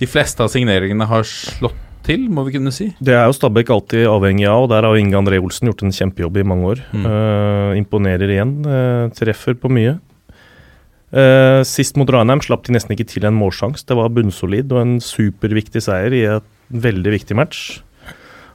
de 0.00 0.08
fleste 0.08 0.44
av 0.44 0.52
signeringene 0.52 1.08
har 1.08 1.24
slått 1.28 1.82
til, 2.06 2.26
må 2.32 2.44
vi 2.46 2.54
kunne 2.56 2.72
si. 2.74 2.90
Det 3.02 3.14
er 3.14 3.26
jo 3.28 3.36
Stabæk 3.36 3.70
alltid 3.74 4.08
avhengig 4.10 4.46
av, 4.48 4.64
og 4.64 4.70
der 4.72 4.86
har 4.86 4.98
Inge 4.98 5.18
André 5.18 5.40
Olsen 5.42 5.70
gjort 5.70 5.84
en 5.84 5.94
kjempejobb 5.94 6.38
i 6.40 6.46
mange 6.46 6.72
år. 6.72 6.82
Mm. 6.94 7.06
Uh, 7.06 7.70
imponerer 7.78 8.32
igjen. 8.32 8.54
uh, 8.66 9.08
treffer 9.16 9.58
på 9.58 9.70
mye. 9.72 9.96
Uh, 11.14 11.62
sist 11.66 11.98
mot 11.98 12.10
Ranheim 12.10 12.42
slapp 12.44 12.64
de 12.66 12.74
nesten 12.74 12.96
ikke 12.96 13.08
til 13.10 13.26
en 13.28 13.36
målsjanse. 13.38 13.86
Det 13.86 13.96
var 13.98 14.12
bunnsolid 14.14 14.72
og 14.74 14.82
en 14.82 14.96
superviktig 15.02 15.84
seier 15.86 16.14
i 16.16 16.24
et 16.36 16.48
veldig 16.70 17.14
viktig 17.18 17.36
match. 17.38 17.82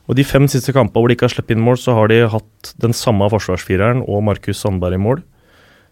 Og 0.09 0.17
De 0.17 0.25
fem 0.27 0.47
siste 0.51 0.73
kampene 0.75 0.99
hvor 0.99 1.07
de 1.07 1.15
ikke 1.15 1.29
har 1.29 1.35
sluppet 1.35 1.55
inn 1.55 1.63
mål, 1.63 1.77
så 1.79 1.95
har 1.95 2.11
de 2.11 2.23
hatt 2.31 2.73
den 2.83 2.95
samme 2.97 3.29
forsvarsfireren 3.31 4.01
og 4.03 4.25
Markus 4.27 4.59
Sandberg 4.59 4.97
i 4.97 5.03
mål. 5.05 5.21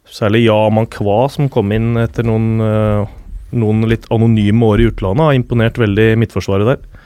Særlig 0.10 0.48
Ja 0.48 0.58
Mankwa, 0.74 1.28
som 1.32 1.48
kom 1.54 1.72
inn 1.72 1.94
etter 2.02 2.26
noen 2.26 2.58
noen 3.56 3.86
litt 3.90 4.08
anonyme 4.14 4.68
år 4.74 4.84
i 4.84 4.88
utlandet. 4.90 5.26
Har 5.26 5.38
imponert 5.38 5.80
veldig 5.82 6.08
midtforsvaret 6.22 6.74
der. 6.74 6.99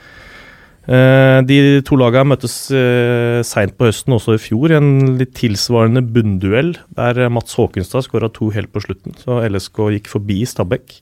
Eh, 0.84 1.40
de 1.48 1.58
to 1.88 1.96
lagene 1.96 2.34
møttes 2.34 2.56
eh, 2.76 3.40
seint 3.48 3.78
på 3.80 3.88
høsten, 3.88 4.16
også 4.18 4.36
i 4.36 4.42
fjor, 4.42 4.74
i 4.74 4.80
en 4.80 5.16
litt 5.20 5.32
tilsvarende 5.38 6.04
bunnduell, 6.04 6.74
der 6.98 7.30
Mats 7.32 7.56
Håkenstad 7.60 8.04
skåra 8.08 8.28
to 8.34 8.50
helt 8.56 8.74
på 8.74 8.84
slutten. 8.84 9.16
Så 9.22 9.40
LSK 9.48 9.80
gikk 9.96 10.12
forbi 10.12 10.42
Stabæk. 10.50 10.98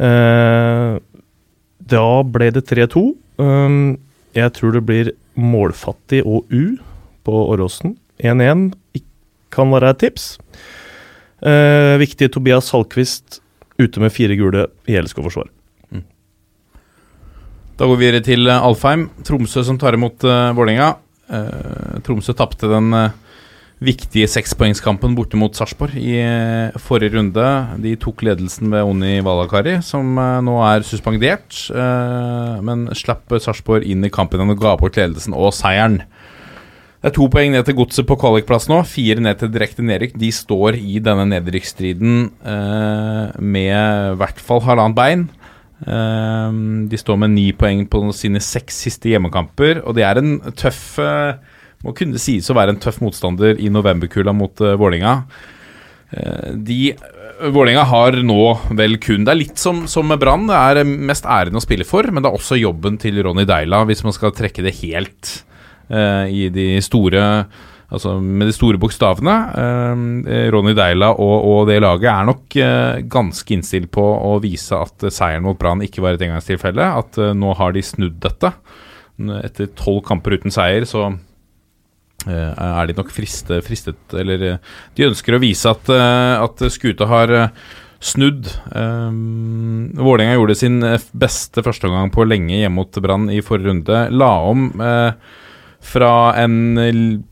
Eh, 0.00 0.98
da 1.90 2.06
ble 2.26 2.50
det 2.54 2.66
3-2. 2.70 3.04
Um, 3.40 3.98
jeg 4.36 4.52
tror 4.56 4.74
det 4.74 4.84
blir 4.86 5.12
målfattig 5.38 6.22
og 6.26 6.50
U 6.50 6.76
på 7.26 7.40
Åråsen. 7.54 7.96
1-1 8.20 8.70
kan 9.54 9.72
være 9.72 9.94
et 9.94 10.02
tips. 10.04 10.34
Eh, 11.40 11.96
viktig 12.00 12.30
Tobias 12.34 12.68
Salkvist 12.70 13.40
ute 13.80 14.02
med 14.02 14.12
fire 14.12 14.36
gule 14.36 14.66
i 14.86 14.98
LSK-forsvar. 15.00 15.48
Da 17.80 17.86
går 17.88 17.96
vi 17.96 18.04
videre 18.10 18.20
til 18.20 18.44
eh, 18.44 18.60
Alfheim. 18.60 19.06
Tromsø 19.24 19.62
som 19.64 19.78
tar 19.80 19.96
imot 19.96 20.20
uh, 20.28 20.50
Vålerenga. 20.52 20.90
Uh, 21.32 21.94
Tromsø 22.04 22.34
tapte 22.36 22.68
den 22.68 22.92
uh, 22.92 23.14
viktige 23.80 24.28
sekspoengskampen 24.28 25.14
borte 25.16 25.40
mot 25.40 25.56
Sarpsborg 25.56 25.96
i 25.96 26.18
uh, 26.20 26.76
forrige 26.76 27.14
runde. 27.14 27.46
De 27.80 27.94
tok 27.96 28.20
ledelsen 28.28 28.68
ved 28.68 28.84
Oni 28.84 29.14
Valakari, 29.24 29.78
som 29.80 30.12
nå 30.12 30.58
er 30.68 30.84
suspendert. 30.84 31.56
men 32.68 32.84
slapp 32.92 33.32
Sarpsborg 33.40 33.88
inn 33.88 34.04
i 34.04 34.12
kampen 34.12 34.44
og 34.44 34.60
ga 34.60 34.76
bort 34.76 35.00
ledelsen 35.00 35.32
og 35.32 35.54
seieren. 35.56 36.02
Det 37.00 37.14
er 37.14 37.16
to 37.16 37.32
poeng 37.32 37.54
ned 37.56 37.64
til 37.64 37.80
godset 37.80 38.04
på 38.04 38.20
kvalikplass 38.20 38.68
nå, 38.68 38.82
fire 38.84 39.24
ned 39.24 39.40
til 39.40 39.54
direkte 39.54 39.80
nedrykk. 39.80 40.18
De 40.20 40.28
står 40.28 40.76
i 40.76 41.00
denne 41.00 41.24
nedrykksstriden 41.32 42.26
med 43.40 43.72
i 43.72 44.18
hvert 44.20 44.48
fall 44.50 44.60
halvannet 44.68 45.00
bein. 45.00 45.30
Eh, 45.80 46.58
de 46.90 47.00
står 47.00 47.20
med 47.22 47.34
ni 47.36 47.46
poeng 47.56 47.86
på 47.88 48.02
sine 48.16 48.42
seks 48.44 48.82
siste 48.86 49.12
hjemmekamper, 49.12 49.84
og 49.84 49.96
det 49.96 50.04
er 50.04 50.20
en 50.20 50.36
tøff 50.52 50.98
eh, 51.00 51.38
Må 51.80 51.94
kunne 51.96 52.20
sies 52.20 52.50
å 52.52 52.56
være 52.58 52.74
en 52.74 52.82
tøff 52.82 52.98
motstander 53.00 53.56
i 53.56 53.70
novemberkulda 53.72 54.34
mot 54.36 54.60
uh, 54.60 54.74
Vålinga. 54.76 55.14
Eh, 56.10 56.50
de 56.52 56.80
Vålerenga 57.40 57.86
har 57.88 58.18
nå 58.20 58.42
vel 58.76 58.98
kun 59.00 59.24
Det 59.24 59.32
er 59.32 59.38
litt 59.38 59.60
som, 59.60 59.86
som 59.88 60.12
Brann. 60.20 60.48
Det 60.50 60.58
er 60.58 60.84
mest 60.84 61.24
æren 61.24 61.56
å 61.56 61.62
spille 61.64 61.86
for, 61.88 62.04
men 62.10 62.22
det 62.22 62.28
er 62.28 62.36
også 62.36 62.58
jobben 62.60 62.98
til 63.00 63.22
Ronny 63.24 63.46
Deila, 63.48 63.84
hvis 63.88 64.04
man 64.04 64.12
skal 64.16 64.34
trekke 64.36 64.64
det 64.66 64.76
helt 64.82 65.32
eh, 65.88 66.26
i 66.28 66.48
de 66.52 66.74
store 66.84 67.24
Altså 67.90 68.14
med 68.22 68.46
de 68.46 68.54
store 68.54 68.78
bokstavene. 68.80 69.36
Eh, 69.58 70.44
Ronny 70.54 70.74
Deila 70.78 71.10
og, 71.10 71.46
og 71.50 71.64
det 71.70 71.80
laget 71.82 72.10
er 72.12 72.28
nok 72.28 72.56
eh, 72.62 73.00
ganske 73.10 73.56
innstilt 73.56 73.90
på 73.94 74.04
å 74.04 74.36
vise 74.42 74.78
at 74.78 75.06
eh, 75.06 75.14
seieren 75.14 75.46
mot 75.46 75.58
Brann 75.58 75.82
ikke 75.82 76.04
var 76.04 76.14
et 76.14 76.22
engangstilfelle. 76.26 76.86
At 77.02 77.18
nå 77.36 77.56
har 77.58 77.74
de 77.74 77.82
snudd 77.84 78.20
dette. 78.22 78.52
Etter 79.40 79.74
tolv 79.76 80.04
kamper 80.06 80.38
uten 80.38 80.54
seier, 80.54 80.86
så 80.88 81.10
er 82.30 82.88
de 82.88 82.94
nok 82.96 83.08
friste, 83.12 83.62
fristet 83.64 84.12
Eller 84.16 84.42
de 84.96 85.04
ønsker 85.06 85.32
å 85.32 85.40
vise 85.40 85.70
at, 85.72 85.88
at 85.88 86.60
skuta 86.72 87.08
har 87.08 87.32
snudd. 88.00 88.48
Um, 88.72 89.90
Vålerenga 89.96 90.36
gjorde 90.36 90.56
sin 90.56 90.80
beste 91.12 91.64
førsteomgang 91.64 92.12
på 92.12 92.24
lenge 92.28 92.58
hjemme 92.58 92.80
mot 92.80 93.00
Brann 93.04 93.28
i 93.32 93.40
forrige 93.44 93.72
runde. 93.72 94.02
La 94.16 94.30
om 94.48 94.68
eh, 94.80 95.16
fra 95.80 96.34
en 96.36 96.56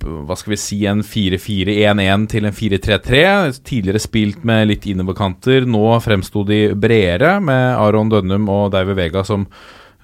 hva 0.00 0.36
skal 0.38 0.54
vi 0.54 0.60
si, 0.60 0.78
en 0.88 1.02
4-4-1-1 1.04 2.28
til 2.32 2.48
en 2.48 2.54
4-3-3. 2.56 3.24
Tidligere 3.66 4.02
spilt 4.02 4.46
med 4.48 4.70
litt 4.70 4.86
innoverkanter. 4.88 5.68
Nå 5.68 5.84
fremsto 6.04 6.44
de 6.48 6.68
bredere, 6.78 7.38
med 7.44 7.74
Aron 7.76 8.12
Dønnum 8.12 8.48
og 8.52 8.72
David 8.72 8.96
Vega 8.98 9.24
som, 9.26 9.44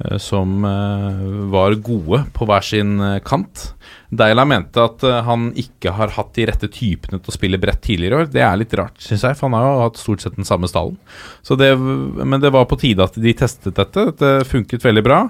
eh, 0.05 0.19
som 0.21 0.67
eh, 0.69 1.25
var 1.55 1.79
gode 1.87 2.21
på 2.37 2.49
hver 2.51 2.69
sin 2.69 2.99
eh, 3.01 3.23
kant. 3.25 3.71
Deila 4.15 4.45
mente 4.47 4.79
at 4.79 5.03
han 5.27 5.49
ikke 5.59 5.91
har 5.97 6.13
hatt 6.15 6.37
de 6.37 6.45
rette 6.47 6.69
typene 6.71 7.19
til 7.19 7.33
å 7.33 7.35
spille 7.35 7.59
bredt 7.59 7.81
tidligere 7.83 8.21
i 8.21 8.23
år. 8.23 8.31
Det 8.31 8.45
er 8.47 8.61
litt 8.61 8.77
rart, 8.79 9.01
syns 9.03 9.25
jeg, 9.27 9.41
for 9.41 9.49
han 9.49 9.57
har 9.59 9.67
jo 9.67 9.83
hatt 9.89 9.99
stort 9.99 10.23
sett 10.23 10.37
den 10.37 10.47
samme 10.47 10.71
stallen. 10.71 11.01
Det, 11.49 11.73
men 11.81 12.39
det 12.45 12.53
var 12.55 12.69
på 12.71 12.79
tide 12.79 13.09
at 13.09 13.19
de 13.19 13.35
testet 13.35 13.75
dette. 13.75 14.07
Dette 14.13 14.37
funket 14.47 14.87
veldig 14.87 15.03
bra. 15.03 15.25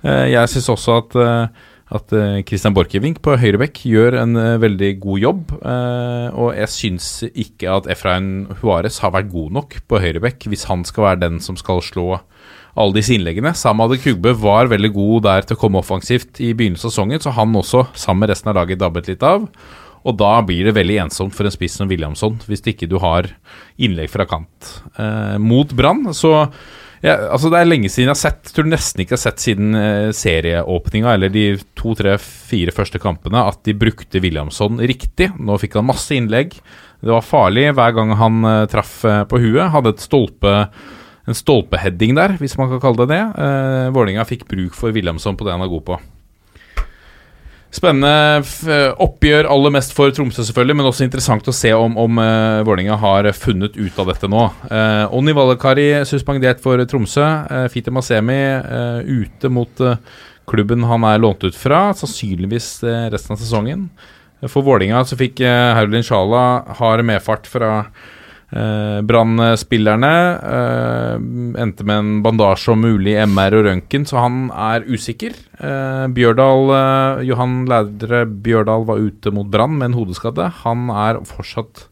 Jeg 0.00 0.48
syns 0.48 0.70
også 0.72 0.94
at 1.02 1.18
at 1.90 2.12
eh, 2.14 2.40
Christian 2.46 2.74
Borchgrevink 2.76 3.18
på 3.24 3.34
høyrebekk 3.40 3.82
gjør 3.90 4.20
en 4.20 4.38
eh, 4.38 4.58
veldig 4.62 4.90
god 5.02 5.22
jobb. 5.24 5.54
eh, 5.58 6.28
og 6.38 6.54
jeg 6.54 6.70
syns 6.70 7.08
ikke 7.30 7.72
at 7.80 7.88
Efrain 7.90 8.46
Juarez 8.60 9.00
har 9.02 9.14
vært 9.16 9.32
god 9.32 9.56
nok 9.58 9.78
på 9.90 10.02
høyrebekk 10.02 10.46
hvis 10.52 10.68
han 10.70 10.86
skal 10.86 11.08
være 11.08 11.22
den 11.24 11.40
som 11.42 11.58
skal 11.58 11.82
slå 11.82 12.20
alle 12.78 12.94
disse 12.94 13.16
innleggene. 13.16 13.50
Samad 13.58 13.96
Kugbø 14.04 14.36
var 14.38 14.70
veldig 14.70 14.92
god 14.94 15.26
der 15.26 15.46
til 15.46 15.58
å 15.58 15.60
komme 15.60 15.82
offensivt 15.82 16.38
i 16.38 16.52
begynnelsen 16.54 16.86
av 16.86 16.94
sesongen, 16.94 17.22
så 17.22 17.34
han 17.34 17.58
også, 17.58 17.88
sammen 17.98 18.22
med 18.22 18.30
resten 18.30 18.52
av 18.52 18.60
laget, 18.60 18.78
dabbet 18.80 19.10
litt 19.10 19.26
av. 19.26 19.48
Og 20.06 20.16
da 20.16 20.36
blir 20.46 20.68
det 20.68 20.76
veldig 20.78 21.00
ensomt 21.02 21.34
for 21.36 21.44
en 21.44 21.52
spiss 21.52 21.74
som 21.76 21.90
Williamson, 21.90 22.38
hvis 22.46 22.62
ikke 22.70 22.88
du 22.88 23.00
har 23.02 23.26
innlegg 23.82 24.08
fra 24.14 24.24
kant. 24.30 24.70
Mot 25.42 25.74
Brann 25.76 26.06
så 26.16 26.46
ja, 27.00 27.14
altså 27.32 27.48
Det 27.52 27.60
er 27.60 27.68
lenge 27.68 27.88
siden 27.88 28.10
jeg 28.10 28.12
har 28.12 28.20
sett 28.20 28.52
Tror 28.52 28.68
nesten 28.68 29.02
ikke 29.02 29.14
jeg 29.14 29.20
har 29.20 29.24
sett 29.24 29.44
siden 29.44 29.78
eh, 29.78 30.10
serieåpninga 30.16 31.14
eller 31.16 31.32
de 31.32 31.44
to, 31.78 31.94
tre, 31.96 32.16
fire 32.20 32.74
første 32.76 33.00
kampene 33.00 33.46
at 33.48 33.62
de 33.64 33.76
brukte 33.76 34.20
Williamson 34.20 34.80
riktig. 34.84 35.30
Nå 35.40 35.56
fikk 35.60 35.78
han 35.78 35.88
masse 35.88 36.12
innlegg. 36.16 36.58
Det 37.00 37.12
var 37.12 37.24
farlig 37.24 37.70
hver 37.76 37.96
gang 37.96 38.12
han 38.20 38.44
eh, 38.44 38.66
traff 38.72 38.98
eh, 39.08 39.22
på 39.30 39.40
huet. 39.40 39.70
Hadde 39.72 39.94
et 39.94 40.04
stolpe 40.04 40.56
en 41.28 41.36
stolpeheading 41.36 42.16
der, 42.16 42.34
hvis 42.40 42.56
man 42.58 42.70
kan 42.72 42.80
kalle 42.82 43.04
det 43.04 43.12
det. 43.12 43.44
Vålerenga 43.94 44.24
fikk 44.26 44.48
bruk 44.50 44.74
for 44.74 44.90
Williamson 44.96 45.36
på 45.38 45.46
det 45.46 45.52
han 45.54 45.62
er 45.62 45.70
god 45.70 45.84
på. 45.86 45.98
Spennende 47.70 48.42
oppgjør 48.98 49.46
aller 49.46 49.70
mest 49.70 49.92
for 49.94 50.10
Tromsø, 50.10 50.42
selvfølgelig, 50.42 50.74
men 50.80 50.88
også 50.88 51.04
interessant 51.06 51.46
å 51.46 51.54
se 51.54 51.70
om, 51.76 51.94
om 52.02 52.18
uh, 52.18 52.64
Vålerenga 52.66 52.96
har 52.98 53.28
funnet 53.38 53.78
ut 53.78 54.00
av 54.02 54.10
dette 54.10 54.30
nå. 54.30 54.48
Uh, 54.66 55.06
Onni 55.14 55.34
Valakari 55.36 55.86
suspendert 56.08 56.58
for 56.64 56.82
Tromsø. 56.90 57.28
Uh, 57.46 57.68
Fite 57.70 57.94
Masemi 57.94 58.40
uh, 58.58 59.06
ute 59.06 59.52
mot 59.54 59.84
eh, 59.86 60.00
klubben 60.50 60.82
han 60.90 61.06
er 61.06 61.22
lånt 61.22 61.46
ut 61.46 61.54
fra, 61.54 61.92
sannsynligvis 61.94 62.72
eh, 62.82 63.06
resten 63.14 63.36
av 63.36 63.38
sesongen. 63.38 63.86
For 64.50 64.66
Vålinga 64.66 65.04
så 65.06 65.18
fikk 65.20 65.42
Haulin 65.76 66.02
Sjala 66.06 66.42
hard 66.78 67.04
medfart 67.06 67.46
fra 67.50 67.84
Eh, 68.50 68.98
Brann-spillerne 69.06 70.14
eh, 70.42 71.12
endte 71.62 71.84
med 71.86 72.00
en 72.00 72.08
bandasje 72.24 72.72
om 72.72 72.82
mulig 72.82 73.14
MR 73.30 73.54
og 73.60 73.68
røntgen, 73.68 74.06
så 74.08 74.18
han 74.24 74.40
er 74.50 74.88
usikker. 74.90 75.36
Eh, 75.60 76.06
Bjørdal, 76.16 76.72
eh, 76.74 77.22
Johan 77.28 77.62
Lærdre 77.70 78.24
Bjørdal 78.26 78.88
var 78.88 79.04
ute 79.06 79.30
mot 79.34 79.46
Brann 79.46 79.78
med 79.78 79.92
en 79.92 79.98
hodeskade. 80.00 80.48
Han 80.64 80.90
er 80.90 81.22
fortsatt 81.30 81.86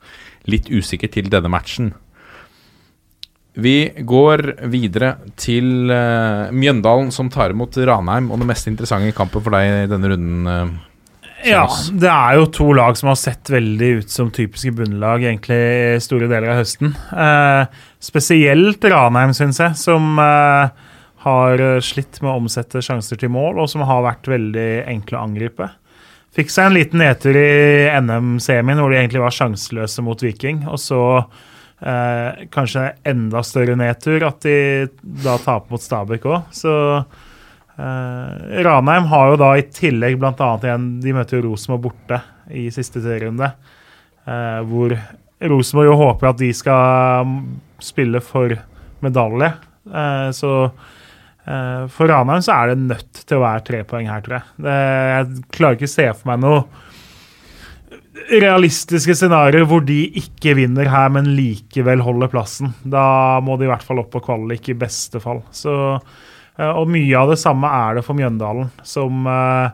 litt 0.51 0.67
usikker 0.73 1.13
til 1.15 1.31
denne 1.31 1.53
matchen. 1.53 1.93
Vi 3.59 3.91
går 4.07 4.45
videre 4.71 5.17
til 5.39 5.91
Mjøndalen, 5.91 7.09
som 7.11 7.27
tar 7.27 7.51
imot 7.51 7.75
Ranheim. 7.75 8.29
Og 8.31 8.39
det 8.39 8.47
mest 8.47 8.69
interessante 8.71 9.11
kampen 9.17 9.43
for 9.43 9.55
deg 9.55 9.67
i 9.67 9.89
denne 9.91 10.13
runden, 10.13 10.77
Ja, 11.47 11.67
det 11.95 12.11
er 12.11 12.39
jo 12.39 12.49
to 12.51 12.67
lag 12.75 12.97
som 12.99 13.13
har 13.13 13.19
sett 13.21 13.51
veldig 13.53 13.91
ut 14.01 14.11
som 14.11 14.31
typiske 14.35 14.73
bunnlag 14.75 15.23
egentlig 15.23 15.59
i 15.59 16.01
store 16.03 16.27
deler 16.27 16.51
av 16.55 16.63
høsten. 16.63 16.97
Eh, 17.15 17.83
spesielt 18.03 18.85
Ranheim, 18.91 19.35
syns 19.37 19.61
jeg, 19.63 19.77
som 19.79 20.19
eh, 20.23 20.89
har 21.27 21.63
slitt 21.85 22.19
med 22.25 22.33
å 22.33 22.39
omsette 22.41 22.83
sjanser 22.85 23.21
til 23.21 23.31
mål, 23.35 23.63
og 23.63 23.71
som 23.71 23.87
har 23.87 24.07
vært 24.07 24.31
veldig 24.31 24.71
enkle 24.91 25.19
å 25.19 25.29
angripe. 25.29 25.71
Fikk 26.37 26.53
seg 26.53 26.69
en 26.69 26.77
liten 26.77 27.01
nedtur 27.03 27.37
i 27.39 27.89
NM-semien, 27.99 28.79
hvor 28.79 28.93
de 28.93 28.99
egentlig 29.01 29.23
var 29.23 29.35
sjanseløse 29.35 30.05
mot 30.07 30.21
Viking. 30.23 30.61
Og 30.71 30.79
så 30.83 31.01
eh, 31.19 32.45
kanskje 32.55 32.91
enda 33.09 33.43
større 33.47 33.79
nedtur 33.79 34.27
at 34.29 34.45
de 34.45 34.59
da 35.25 35.39
taper 35.43 35.73
mot 35.73 35.83
Stabæk 35.83 36.29
òg. 36.29 36.53
Så 36.55 36.75
Eh, 37.79 38.63
Ranheim 38.67 39.07
har 39.13 39.31
jo 39.31 39.39
da 39.39 39.53
i 39.55 39.67
tillegg 39.71 40.19
bl.a. 40.19 40.35
igjen 40.35 40.87
De 41.05 41.15
møter 41.15 41.39
jo 41.39 41.53
Rosenborg 41.53 41.85
borte 41.87 42.21
i 42.51 42.67
siste 42.75 43.03
serierunde. 43.05 43.53
Uh, 44.29 44.61
hvor 44.69 44.93
Rosenborg 45.49 45.89
jo 45.89 45.99
håper 46.01 46.31
at 46.31 46.41
de 46.41 46.49
skal 46.57 47.29
mm, 47.29 47.37
spille 47.81 48.21
for 48.25 48.53
medalje. 49.05 49.53
Uh, 49.89 50.29
så 50.37 50.53
for 51.49 52.05
Ranheim 52.11 52.43
så 52.45 52.53
er 52.53 52.75
det 52.75 52.89
nødt 52.91 53.21
til 53.23 53.39
å 53.39 53.41
være 53.41 53.63
tre 53.65 53.79
poeng 53.89 54.11
her, 54.11 54.21
tror 54.21 54.35
jeg. 54.37 54.49
Det, 54.67 54.73
jeg 55.09 55.45
klarer 55.55 55.79
ikke 55.79 55.89
å 55.89 55.93
se 55.95 56.05
for 56.11 56.29
meg 56.29 56.43
noe 56.43 56.59
realistiske 58.29 59.15
scenarioer 59.17 59.67
hvor 59.69 59.85
de 59.87 60.03
ikke 60.21 60.57
vinner 60.59 60.91
her, 60.93 61.09
men 61.15 61.31
likevel 61.37 62.03
holder 62.05 62.29
plassen. 62.33 62.75
Da 62.85 63.39
må 63.45 63.57
de 63.57 63.65
i 63.65 63.71
hvert 63.71 63.87
fall 63.87 64.03
opp 64.03 64.11
på 64.13 64.23
kvalik, 64.27 64.69
i 64.69 64.77
beste 64.77 65.23
fall. 65.23 65.41
Så 65.55 65.73
Og 66.59 66.89
mye 66.91 67.19
av 67.19 67.31
det 67.31 67.39
samme 67.39 67.71
er 67.71 67.99
det 67.99 68.05
for 68.07 68.19
Mjøndalen, 68.19 68.73
som 68.87 69.29
uh, 69.31 69.69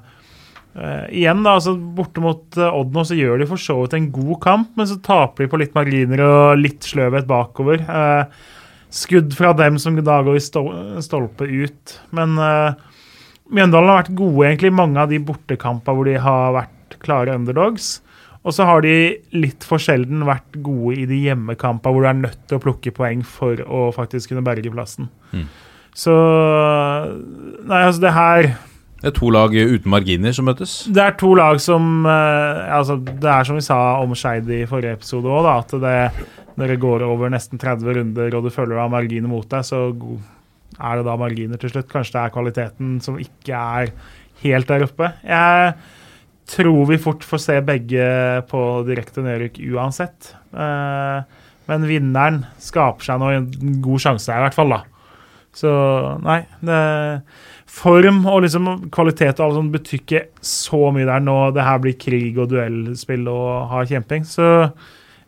eh, 0.77 1.07
Igjen, 1.23 1.41
da, 1.47 1.55
altså 1.57 1.73
borte 1.97 2.21
mot 2.21 2.59
eh, 2.61 2.77
Odd 2.77 2.93
nå, 2.93 3.07
så 3.09 3.17
gjør 3.17 3.41
de 3.41 3.49
for 3.49 3.61
så 3.61 3.79
vidt 3.81 3.97
en 3.97 4.11
god 4.13 4.35
kamp, 4.45 4.75
men 4.77 4.91
så 4.91 4.99
taper 5.05 5.47
de 5.47 5.53
på 5.53 5.63
litt 5.63 5.77
marginer 5.77 6.25
og 6.27 6.61
litt 6.61 6.85
sløvhet 6.85 7.29
bakover. 7.31 7.81
Uh, 7.89 8.29
skudd 8.93 9.33
fra 9.35 9.55
dem 9.57 9.81
som 9.81 9.97
da 9.97 10.21
går 10.27 10.37
i 10.39 10.45
stol 10.45 11.01
stolpe 11.03 11.49
ut. 11.49 11.97
Men 12.15 12.37
Mjøndalen 12.39 13.91
har 13.91 14.05
vært 14.05 14.15
gode 14.21 14.45
egentlig 14.47 14.71
i 14.71 14.77
mange 14.77 15.01
av 15.03 15.11
de 15.11 15.19
bortekampene 15.25 15.97
hvor 15.97 16.07
de 16.07 16.15
har 16.23 16.55
vært 16.55 16.99
klare 17.03 17.35
underdogs. 17.35 17.97
Og 18.45 18.53
så 18.53 18.67
har 18.69 18.85
de 18.85 18.95
litt 19.33 19.65
for 19.65 19.81
sjelden 19.81 20.25
vært 20.29 20.59
gode 20.65 20.99
i 21.01 21.07
de 21.09 21.19
hjemmekampene 21.25 21.97
hvor 21.97 22.05
du 22.05 22.11
er 22.11 22.19
nødt 22.21 22.43
til 22.45 22.59
å 22.59 22.63
plukke 22.63 22.93
poeng 22.95 23.25
for 23.27 23.61
å 23.65 23.87
faktisk 23.97 24.31
kunne 24.31 24.45
berge 24.45 24.73
plassen. 24.73 25.09
Mm. 25.33 25.47
Så 25.95 26.15
Nei, 27.65 27.81
altså, 27.87 28.03
det 28.03 28.13
her 28.13 28.49
Det 29.01 29.11
er 29.11 29.17
to 29.17 29.31
lag 29.33 29.55
uten 29.55 29.93
marginer 29.93 30.35
som 30.35 30.49
møtes. 30.49 30.77
Det 30.91 31.03
er 31.03 31.17
to 31.21 31.35
lag 31.39 31.61
som 31.63 32.07
eh, 32.09 32.63
altså, 32.77 32.99
Det 32.99 33.31
er 33.31 33.47
som 33.47 33.59
vi 33.59 33.65
sa 33.65 33.81
om 34.03 34.15
Skeid 34.19 34.51
i 34.51 34.65
forrige 34.71 34.99
episode 34.99 35.31
òg, 35.31 35.49
at 35.55 35.75
det, 35.81 36.29
når 36.59 36.75
det 36.75 36.81
går 36.83 37.05
over 37.07 37.33
nesten 37.33 37.61
30 37.61 37.99
runder 37.99 38.39
og 38.39 38.47
du 38.47 38.53
føler 38.55 38.75
du 38.75 38.83
har 38.83 38.93
marginer 38.93 39.31
mot 39.31 39.47
deg, 39.51 39.67
så 39.67 39.87
er 40.75 40.99
det 40.99 41.07
da 41.07 41.19
marginer 41.21 41.61
til 41.61 41.71
slutt. 41.71 41.91
Kanskje 41.93 42.17
det 42.17 42.23
er 42.25 42.35
kvaliteten 42.35 42.97
som 43.05 43.21
ikke 43.21 43.61
er 43.81 43.93
helt 44.43 44.71
der 44.71 44.87
oppe. 44.89 45.13
Jeg 45.23 45.77
tror 46.51 46.83
vi 46.91 47.01
fort 47.01 47.25
får 47.25 47.41
se 47.41 47.61
begge 47.65 48.09
på 48.51 48.63
direkte 48.89 49.25
nedrykk 49.25 49.61
uansett. 49.73 50.35
Eh, 50.53 51.45
men 51.71 51.87
vinneren 51.89 52.43
skaper 52.61 53.07
seg 53.07 53.23
nå 53.23 53.31
en 53.33 53.47
god 53.85 54.03
sjanse 54.05 54.35
i 54.35 54.43
hvert 54.45 54.57
fall. 54.57 54.75
da. 54.75 54.83
Så 55.55 55.71
nei 56.25 56.41
det, 56.67 56.79
Form 57.75 58.21
og 58.31 58.45
liksom 58.45 58.69
kvalitet 58.95 59.41
og 59.41 59.49
alt 59.49 59.57
sånt 59.57 59.75
betyr 59.75 59.99
ikke 59.99 60.21
så 60.47 60.93
mye 60.95 61.09
der 61.09 61.23
nå. 61.25 61.39
Det 61.57 61.65
her 61.67 61.81
blir 61.83 61.97
krig 61.99 62.37
og 62.39 62.53
duellspill 62.53 63.27
og 63.31 63.71
hard 63.73 63.91
kjemping. 63.91 64.27
Så 64.29 64.47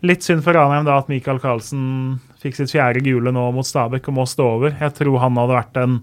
litt 0.06 0.22
synd 0.22 0.44
for 0.46 0.54
Ranheim 0.54 0.86
da 0.86 1.00
at 1.00 1.10
Michael 1.10 1.40
Carlsen 1.42 2.20
fikk 2.42 2.58
sitt 2.58 2.70
fjerde 2.74 3.02
gule 3.02 3.32
nå 3.34 3.48
mot 3.56 3.66
Stabæk 3.66 4.06
og 4.12 4.18
må 4.20 4.26
stå 4.30 4.46
over. 4.58 4.76
Jeg 4.78 4.94
tror 4.98 5.18
han 5.24 5.40
hadde 5.40 5.58
vært 5.58 5.80
en 5.82 5.98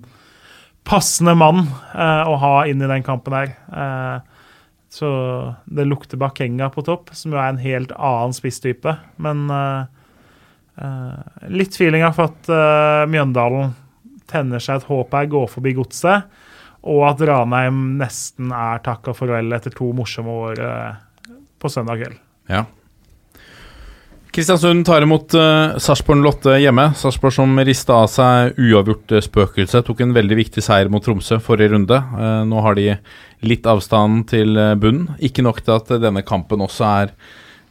passende 0.83 1.35
mann 1.39 1.63
eh, 1.63 2.23
å 2.27 2.35
ha 2.41 2.53
inn 2.67 2.83
i 2.83 2.89
den 2.91 3.05
kampen 3.07 3.37
her. 3.37 3.53
Eh, 3.71 4.17
så 4.93 5.09
det 5.65 5.87
lukter 5.87 6.19
Bakenga 6.21 6.67
på 6.73 6.83
topp, 6.85 7.13
som 7.17 7.33
jo 7.33 7.39
er 7.39 7.53
en 7.53 7.61
helt 7.61 7.93
annen 7.95 8.35
spisstype. 8.35 8.97
Men 9.15 9.47
eh, 9.47 9.85
eh, 10.83 11.47
litt 11.55 11.79
feeling 11.79 12.03
av 12.05 12.19
at 12.27 12.51
eh, 12.51 13.05
Mjøndalen 13.09 13.71
tenner 14.29 14.63
seg 14.63 14.81
et 14.81 14.89
håp 14.89 15.15
her, 15.15 15.29
går 15.31 15.49
forbi 15.51 15.75
godset, 15.77 16.29
og 16.83 17.03
at 17.07 17.23
Ranheim 17.29 17.97
nesten 17.99 18.51
er 18.55 18.83
takka 18.83 19.15
farvel 19.15 19.55
etter 19.55 19.73
to 19.75 19.89
morsomme 19.95 20.37
år 20.49 20.63
eh, 20.63 21.35
på 21.59 21.71
søndag 21.71 22.01
kveld. 22.01 22.17
Ja. 22.51 22.65
Kristiansund 24.33 24.81
tar 24.87 25.05
imot 25.05 25.35
uh, 25.37 25.75
Sarpsborg 25.77 26.23
Lotte 26.25 26.55
hjemme. 26.57 26.87
Sarpsborg 26.97 27.35
som 27.35 27.59
rista 27.61 27.99
av 28.01 28.07
seg 28.09 28.57
uavgjort 28.57 29.13
uh, 29.13 29.21
spøkelse. 29.21 29.83
Tok 29.85 30.01
en 30.01 30.15
veldig 30.15 30.39
viktig 30.39 30.63
seier 30.65 30.89
mot 30.89 31.05
Tromsø 31.05 31.37
forrige 31.37 31.75
runde. 31.75 31.99
Uh, 32.17 32.41
nå 32.49 32.63
har 32.65 32.73
de 32.79 32.87
litt 33.45 33.69
avstand 33.69 34.25
til 34.31 34.57
bunnen. 34.81 35.13
Ikke 35.21 35.45
nok 35.45 35.61
til 35.61 35.75
at 35.77 35.93
denne 36.01 36.25
kampen 36.25 36.65
også 36.65 36.87
er 36.89 37.13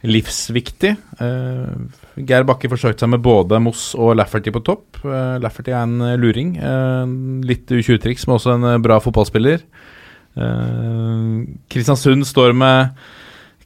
livsviktig. 0.03 0.93
Uh, 1.21 1.87
Geir 2.27 2.45
Bakke 2.47 2.69
forsøkte 2.71 3.05
seg 3.05 3.13
med 3.13 3.23
både 3.23 3.59
Moss 3.63 3.91
og 3.95 4.17
Lafferty 4.19 4.53
på 4.53 4.63
topp. 4.65 5.01
Uh, 5.05 5.39
Lafferty 5.43 5.73
er 5.73 5.83
en 5.85 5.97
uh, 6.03 6.13
luring. 6.19 6.55
Uh, 6.59 7.07
litt 7.47 7.71
U20-triks, 7.71 8.27
men 8.27 8.37
også 8.37 8.57
en 8.57 8.83
bra 8.83 8.99
fotballspiller. 9.03 9.65
Kristiansund 10.33 12.25
står 12.25 12.55
med 12.57 12.95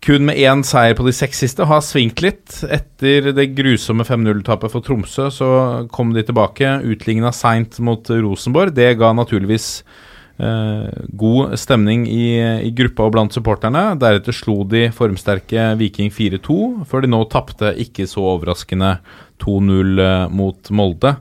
kun 0.04 0.28
med 0.28 0.38
én 0.38 0.62
seier 0.68 0.96
på 0.98 1.06
de 1.08 1.14
seks 1.16 1.42
siste. 1.44 1.66
Har 1.68 1.82
svingt 1.86 2.22
litt. 2.24 2.60
Etter 2.64 3.32
det 3.36 3.50
grusomme 3.58 4.06
5-0-tapet 4.08 4.74
for 4.74 4.86
Tromsø 4.86 5.30
så 5.34 5.50
kom 5.94 6.14
de 6.16 6.24
tilbake. 6.28 6.78
Utligna 6.86 7.34
seint 7.36 7.80
mot 7.84 8.12
Rosenborg. 8.12 8.76
Det 8.78 8.94
ga 9.00 9.14
naturligvis 9.18 9.70
eh, 9.82 10.04
god 10.38 11.56
stemning 11.58 12.04
i, 12.06 12.38
i 12.68 12.70
gruppa 12.78 13.08
og 13.08 13.16
blant 13.16 13.34
supporterne. 13.34 13.96
Deretter 13.98 14.36
slo 14.36 14.62
de 14.70 14.84
formsterke 14.94 15.72
Viking 15.80 16.12
4-2, 16.14 16.58
før 16.86 17.02
de 17.04 17.10
nå 17.10 17.24
tapte, 17.32 17.72
ikke 17.82 18.06
så 18.10 18.22
overraskende, 18.36 18.98
2-0 19.44 20.02
eh, 20.02 20.26
mot 20.34 20.72
Molde. 20.74 21.14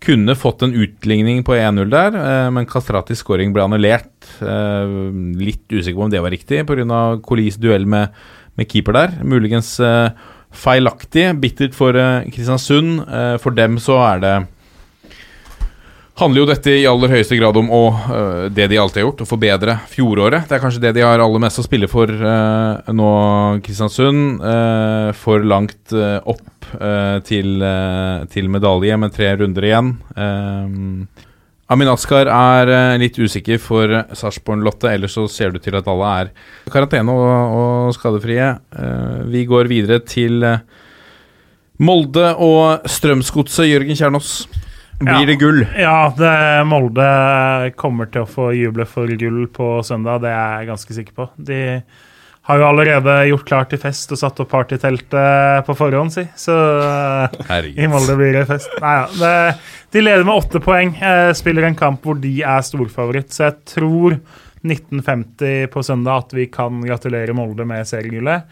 Kunne 0.00 0.36
fått 0.38 0.64
en 0.64 0.74
utligning 0.74 1.42
på 1.46 1.54
1-0 1.58 1.90
der, 1.92 2.16
eh, 2.16 2.48
men 2.54 2.68
Kastratis 2.68 3.20
scoring 3.24 3.54
ble 3.54 3.66
annullert. 3.66 4.12
Eh, 4.40 4.94
litt 5.40 5.66
usikker 5.70 5.98
på 5.98 6.06
om 6.08 6.12
det 6.12 6.22
var 6.24 6.34
riktig, 6.34 6.64
pga. 6.68 7.00
Colis 7.26 7.58
duell 7.60 7.86
med, 7.90 8.14
med 8.58 8.70
keeper 8.70 8.96
der. 8.96 9.18
Muligens 9.26 9.74
eh, 9.84 10.10
feilaktig. 10.50 11.28
Bittert 11.42 11.76
for 11.76 11.96
eh, 11.98 12.26
Kristiansund. 12.32 13.04
Eh, 13.06 13.36
for 13.42 13.56
dem 13.56 13.78
så 13.82 14.00
er 14.08 14.24
det 14.24 14.34
handler 16.20 16.42
jo 16.42 16.48
dette 16.50 16.72
i 16.76 16.86
aller 16.88 17.12
høyeste 17.14 17.36
grad 17.38 17.56
om 17.56 17.70
å, 17.72 17.82
øh, 17.90 18.42
det 18.52 18.68
de 18.70 18.78
alltid 18.80 19.00
har 19.00 19.06
gjort, 19.08 19.22
å 19.24 19.28
forbedre 19.28 19.76
fjoråret. 19.90 20.46
Det 20.48 20.56
er 20.56 20.62
kanskje 20.62 20.82
det 20.84 20.92
de 20.98 21.04
har 21.04 21.22
aller 21.22 21.42
mest 21.42 21.60
å 21.62 21.64
spille 21.64 21.88
for 21.90 22.10
øh, 22.10 22.92
nå, 22.96 23.10
Kristiansund. 23.64 24.44
Øh, 24.44 25.10
for 25.20 25.44
langt 25.46 25.94
opp 25.94 26.46
til, 27.26 27.64
til 28.30 28.48
medalje 28.52 28.96
med 29.00 29.10
tre 29.10 29.32
runder 29.40 29.64
igjen. 29.66 29.88
Amin 31.74 31.90
Askar 31.90 32.30
er 32.30 32.70
litt 33.02 33.18
usikker 33.18 33.58
for 33.58 33.90
Sarpsborg 34.14 34.62
Lotte, 34.62 34.92
ellers 34.92 35.16
så 35.18 35.26
ser 35.26 35.50
det 35.50 35.60
ut 35.60 35.66
til 35.66 35.78
at 35.80 35.90
alle 35.90 36.12
er 36.20 36.30
karantene 36.70 37.10
og, 37.10 37.56
og 37.58 37.96
skadefrie. 37.96 38.52
Vi 39.34 39.42
går 39.50 39.72
videre 39.72 39.98
til 40.06 40.46
Molde 41.82 42.30
og 42.38 42.86
Strømsgodset, 42.86 43.66
Jørgen 43.72 43.98
Kjernås. 43.98 44.34
Blir 45.00 45.26
det 45.26 45.38
gull? 45.40 45.62
Ja, 45.80 46.12
det, 46.16 46.32
Molde 46.68 47.08
kommer 47.80 48.10
til 48.12 48.26
å 48.26 48.28
få 48.28 48.50
juble 48.52 48.84
for 48.88 49.08
gull 49.20 49.46
på 49.52 49.72
søndag, 49.86 50.20
det 50.24 50.32
er 50.34 50.60
jeg 50.60 50.70
ganske 50.74 50.96
sikker 50.98 51.16
på. 51.16 51.28
De 51.50 51.60
har 52.50 52.60
jo 52.60 52.66
allerede 52.66 53.14
gjort 53.30 53.46
klart 53.48 53.70
til 53.72 53.80
fest 53.80 54.12
og 54.12 54.20
satt 54.20 54.40
opp 54.42 54.50
partyteltet 54.52 55.64
på 55.66 55.76
forhånd, 55.78 56.12
si. 56.12 56.24
Så 56.40 56.56
Herregud. 57.48 57.78
i 57.80 57.88
Molde 57.90 58.16
blir 58.18 58.36
det 58.36 58.46
fest. 58.48 58.72
Nei 58.82 58.94
ja. 58.98 59.06
Det, 59.20 59.32
de 59.94 60.04
leder 60.04 60.26
med 60.26 60.36
åtte 60.36 60.62
poeng. 60.64 60.92
Spiller 61.36 61.68
en 61.68 61.78
kamp 61.78 62.04
hvor 62.04 62.20
de 62.20 62.34
er 62.42 62.64
storfavoritt, 62.66 63.32
så 63.32 63.48
jeg 63.48 63.58
tror 63.72 64.18
1950 64.60 65.70
på 65.72 65.84
søndag 65.86 66.26
at 66.26 66.36
vi 66.36 66.48
kan 66.52 66.82
gratulere 66.84 67.36
Molde 67.36 67.64
med 67.68 67.88
seriegullet. 67.88 68.48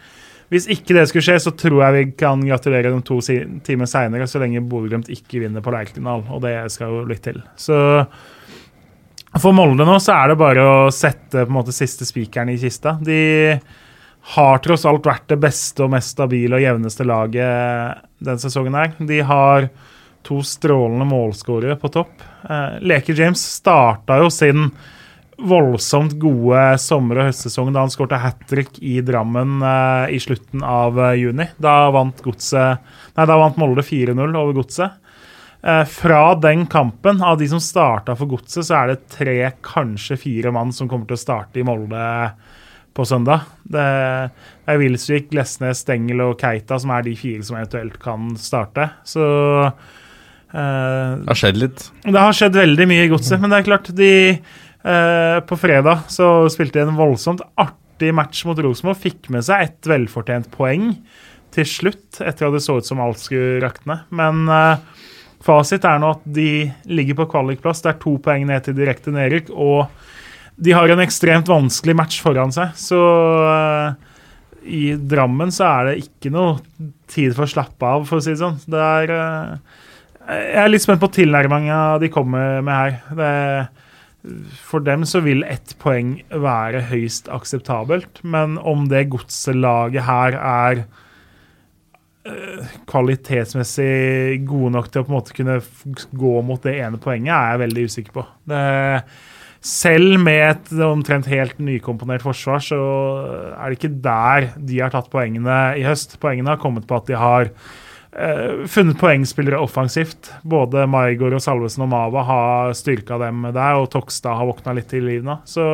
Hvis 0.49 0.65
ikke 0.73 0.95
det 0.97 1.05
skulle 1.09 1.25
skje, 1.27 1.37
så 1.43 1.53
tror 1.53 1.83
jeg 1.83 1.95
vi 1.95 2.03
kan 2.17 2.41
gratulere 2.41 2.89
dem 2.89 3.03
to 3.05 3.19
si 3.21 3.37
timer 3.65 3.89
seinere, 3.89 4.25
så 4.29 4.41
lenge 4.41 4.63
Bodø-Glimt 4.65 5.11
ikke 5.13 5.43
vinner 5.43 5.61
på 5.61 5.73
Lerkendal, 5.73 6.23
og 6.25 6.41
det 6.45 6.55
skal 6.73 6.89
jo 6.95 7.03
litt 7.09 7.21
til. 7.27 7.37
Så 7.59 7.77
for 9.37 9.53
Molde 9.53 9.85
nå 9.85 9.99
så 10.01 10.15
er 10.15 10.31
det 10.31 10.39
bare 10.41 10.65
å 10.65 10.79
sette 10.93 11.43
på 11.43 11.51
en 11.51 11.59
måte 11.59 11.75
siste 11.75 12.07
spikeren 12.07 12.49
i 12.49 12.57
kista. 12.57 12.95
De 12.97 13.19
har 14.33 14.61
tross 14.65 14.87
alt 14.89 15.05
vært 15.05 15.29
det 15.29 15.37
beste 15.41 15.85
og 15.85 15.93
mest 15.93 16.15
stabile 16.15 16.57
og 16.57 16.65
jevneste 16.65 17.05
laget 17.07 18.01
denne 18.17 18.41
sesongen 18.41 18.77
her. 18.77 18.95
De 18.97 19.21
har 19.25 19.69
to 20.25 20.41
strålende 20.45 21.07
målskårere 21.07 21.77
på 21.79 21.91
topp. 21.93 22.25
Eh, 22.43 22.79
Leke 22.89 23.13
James 23.17 23.41
starta 23.61 24.19
jo 24.19 24.33
sin 24.33 24.71
voldsomt 25.47 26.15
gode 26.19 26.63
sommer- 26.81 27.21
og 27.21 27.29
høstsesong 27.29 27.71
da 27.73 27.83
han 27.85 27.93
skårte 27.93 28.19
hat 28.19 28.41
trick 28.49 28.79
i 28.83 28.99
Drammen 29.05 29.61
eh, 29.63 30.15
i 30.15 30.19
slutten 30.21 30.63
av 30.65 30.99
eh, 30.99 31.17
juni. 31.21 31.47
Da 31.61 31.89
vant, 31.95 32.19
godset, 32.25 32.83
nei, 33.15 33.27
da 33.29 33.37
vant 33.39 33.59
Molde 33.61 33.85
4-0 33.85 34.19
over 34.35 34.57
Godset. 34.59 34.97
Eh, 35.61 35.83
fra 35.91 36.35
den 36.39 36.65
kampen, 36.71 37.21
av 37.23 37.37
de 37.39 37.47
som 37.51 37.59
starta 37.63 38.15
for 38.19 38.31
Godset, 38.31 38.67
så 38.67 38.77
er 38.81 38.93
det 38.93 39.01
tre, 39.11 39.37
kanskje 39.65 40.19
fire 40.19 40.53
mann 40.55 40.71
som 40.75 40.87
kommer 40.91 41.09
til 41.09 41.19
å 41.19 41.23
starte 41.23 41.59
i 41.59 41.67
Molde 41.67 42.03
på 42.95 43.05
søndag. 43.07 43.47
Det 43.63 43.83
er 44.69 44.79
Wilsvik, 44.79 45.29
Glesnes, 45.33 45.83
Stengel 45.85 46.23
og 46.25 46.39
Keita 46.41 46.79
som 46.81 46.91
er 46.95 47.05
de 47.05 47.15
fire 47.19 47.45
som 47.47 47.59
eventuelt 47.59 47.99
kan 48.01 48.31
starte. 48.39 48.89
Så 49.07 49.25
eh, 49.67 51.11
Det 51.19 51.29
har 51.29 51.41
skjedd 51.43 51.61
litt. 51.61 51.85
det 52.07 52.17
har 52.19 52.35
skjedd 52.35 52.59
veldig 52.59 52.89
mye 52.89 53.05
i 53.05 53.11
godset, 53.11 53.39
men 53.39 53.51
det 53.51 53.61
er 53.61 53.69
klart 53.69 53.91
de 53.95 54.11
eh, 54.83 55.39
På 55.47 55.57
fredag 55.59 56.05
så 56.11 56.49
spilte 56.51 56.79
de 56.79 56.87
en 56.87 56.99
voldsomt 56.99 57.43
artig 57.59 58.13
match 58.15 58.45
mot 58.47 58.59
Rosenborg. 58.59 58.99
Fikk 59.01 59.29
med 59.33 59.45
seg 59.47 59.65
et 59.65 59.89
velfortjent 59.89 60.49
poeng 60.53 60.93
til 61.55 61.65
slutt, 61.65 62.19
etter 62.21 62.47
at 62.47 62.55
det 62.55 62.63
så 62.63 62.77
ut 62.77 62.87
som 62.87 63.01
alt 63.01 63.21
skulle 63.21 63.59
rakne. 63.63 64.03
Men 64.13 64.45
uh, 64.51 64.77
fasit 65.43 65.85
er 65.87 65.97
nå 66.01 66.13
at 66.13 66.27
de 66.29 66.69
ligger 66.89 67.17
på 67.17 67.29
kvalikplass. 67.31 67.81
Det 67.83 67.93
er 67.93 67.99
to 68.03 68.15
poeng 68.21 68.45
ned 68.49 68.67
til 68.67 68.77
direkte 68.77 69.13
nedrykk, 69.15 69.49
og 69.49 69.89
de 70.59 70.75
har 70.75 70.91
en 70.91 71.01
ekstremt 71.01 71.49
vanskelig 71.49 71.95
match 71.97 72.19
foran 72.21 72.53
seg. 72.53 72.77
Så 72.77 72.99
uh, 73.01 73.97
i 74.61 74.93
Drammen 74.93 75.51
så 75.55 75.65
er 75.71 75.89
det 75.89 76.05
ikke 76.05 76.31
noe 76.35 76.59
tid 77.09 77.33
for 77.33 77.47
å 77.47 77.53
slappe 77.57 77.93
av, 77.97 78.05
for 78.05 78.19
å 78.19 78.23
si 78.23 78.35
det 78.35 78.43
sånn. 78.43 78.59
Det 78.69 78.85
er 78.85 79.15
jeg 80.29 80.59
er 80.61 80.69
litt 80.69 80.83
spent 80.83 81.01
på 81.01 81.09
tilnærminga 81.09 81.97
de 82.01 82.09
kommer 82.13 82.59
med 82.61 82.75
her. 82.75 82.97
Det, 83.17 83.29
for 84.51 84.83
dem 84.83 85.05
så 85.07 85.21
vil 85.23 85.45
ett 85.47 85.75
poeng 85.79 86.17
være 86.27 86.83
høyst 86.89 87.29
akseptabelt, 87.31 88.19
men 88.27 88.57
om 88.59 88.89
det 88.91 89.07
godselaget 89.13 90.03
her 90.03 90.35
er 90.35 90.81
eh, 92.27 92.77
kvalitetsmessig 92.89 94.41
gode 94.49 94.73
nok 94.75 94.91
til 94.91 95.03
å 95.03 95.07
på 95.07 95.13
en 95.13 95.19
måte 95.21 95.35
kunne 95.37 95.59
gå 96.11 96.35
mot 96.45 96.63
det 96.67 96.75
ene 96.83 96.99
poenget, 97.01 97.31
er 97.31 97.53
jeg 97.53 97.63
veldig 97.63 97.85
usikker 97.91 98.17
på. 98.19 98.25
Det, 98.51 98.63
selv 99.65 100.19
med 100.23 100.43
et 100.49 100.73
omtrent 100.83 101.27
helt 101.31 101.57
nykomponert 101.63 102.23
forsvar, 102.23 102.63
så 102.63 102.79
er 103.55 103.65
det 103.67 103.79
ikke 103.79 103.95
der 104.03 104.51
de 104.55 104.79
har 104.83 104.93
tatt 104.93 105.09
poengene 105.11 105.59
i 105.79 105.83
høst. 105.87 106.15
Poengene 106.19 106.53
har 106.53 106.61
kommet 106.61 106.87
på 106.87 106.99
at 106.99 107.07
de 107.07 107.17
har 107.19 107.51
funnet 108.09 108.97
poengspillere 108.99 109.59
offensivt. 109.61 110.31
Både 110.41 110.87
Maigård 110.89 111.35
og 111.37 111.43
Salvesen 111.43 111.85
og 111.85 111.91
Mava 111.91 112.23
har 112.25 112.77
styrka 112.77 113.19
dem 113.21 113.43
der, 113.53 113.77
og 113.77 113.89
Tokstad 113.93 114.39
har 114.39 114.49
våkna 114.49 114.73
litt 114.77 114.89
til 114.91 115.05
liv 115.05 115.25
nå. 115.25 115.39
Så 115.49 115.65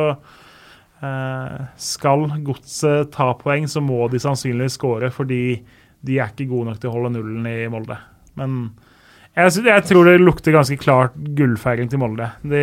eh, 1.00 1.62
skal 1.80 2.26
Godset 2.46 3.12
ta 3.16 3.30
poeng, 3.40 3.68
så 3.70 3.80
må 3.84 4.04
de 4.12 4.20
sannsynligvis 4.22 4.76
skåre, 4.76 5.12
fordi 5.14 5.60
de 6.06 6.18
er 6.20 6.32
ikke 6.32 6.50
gode 6.50 6.70
nok 6.70 6.82
til 6.82 6.90
å 6.90 6.98
holde 6.98 7.14
nullen 7.16 7.48
i 7.50 7.56
Molde. 7.72 7.96
Men 8.36 8.58
jeg, 9.36 9.52
jeg 9.66 9.84
tror 9.88 10.08
det 10.08 10.20
lukter 10.20 10.54
ganske 10.54 10.78
klart 10.80 11.16
gullfeiring 11.36 11.90
til 11.92 12.00
Molde. 12.00 12.30
De, 12.44 12.60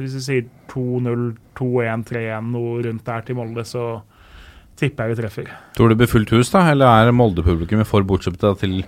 hvis 0.00 0.18
du 0.18 0.22
sier 0.22 0.50
2-0, 0.70 1.30
2-1, 1.58 2.04
3-1, 2.10 2.50
noe 2.54 2.82
rundt 2.86 3.06
der 3.06 3.24
til 3.26 3.38
Molde, 3.38 3.64
så 3.66 3.86
tipper 4.78 5.06
jeg 5.08 5.14
vi 5.14 5.18
treffer. 5.22 5.50
Tror 5.76 5.88
du 5.88 5.94
det 5.94 6.00
blir 6.02 6.10
fullt 6.10 6.32
hus, 6.34 6.50
da? 6.52 6.64
Eller 6.72 6.86
er 7.08 7.14
Molde-publikummet 7.14 7.88
for 7.88 8.06
bortskjemte 8.06 8.54
til 8.60 8.80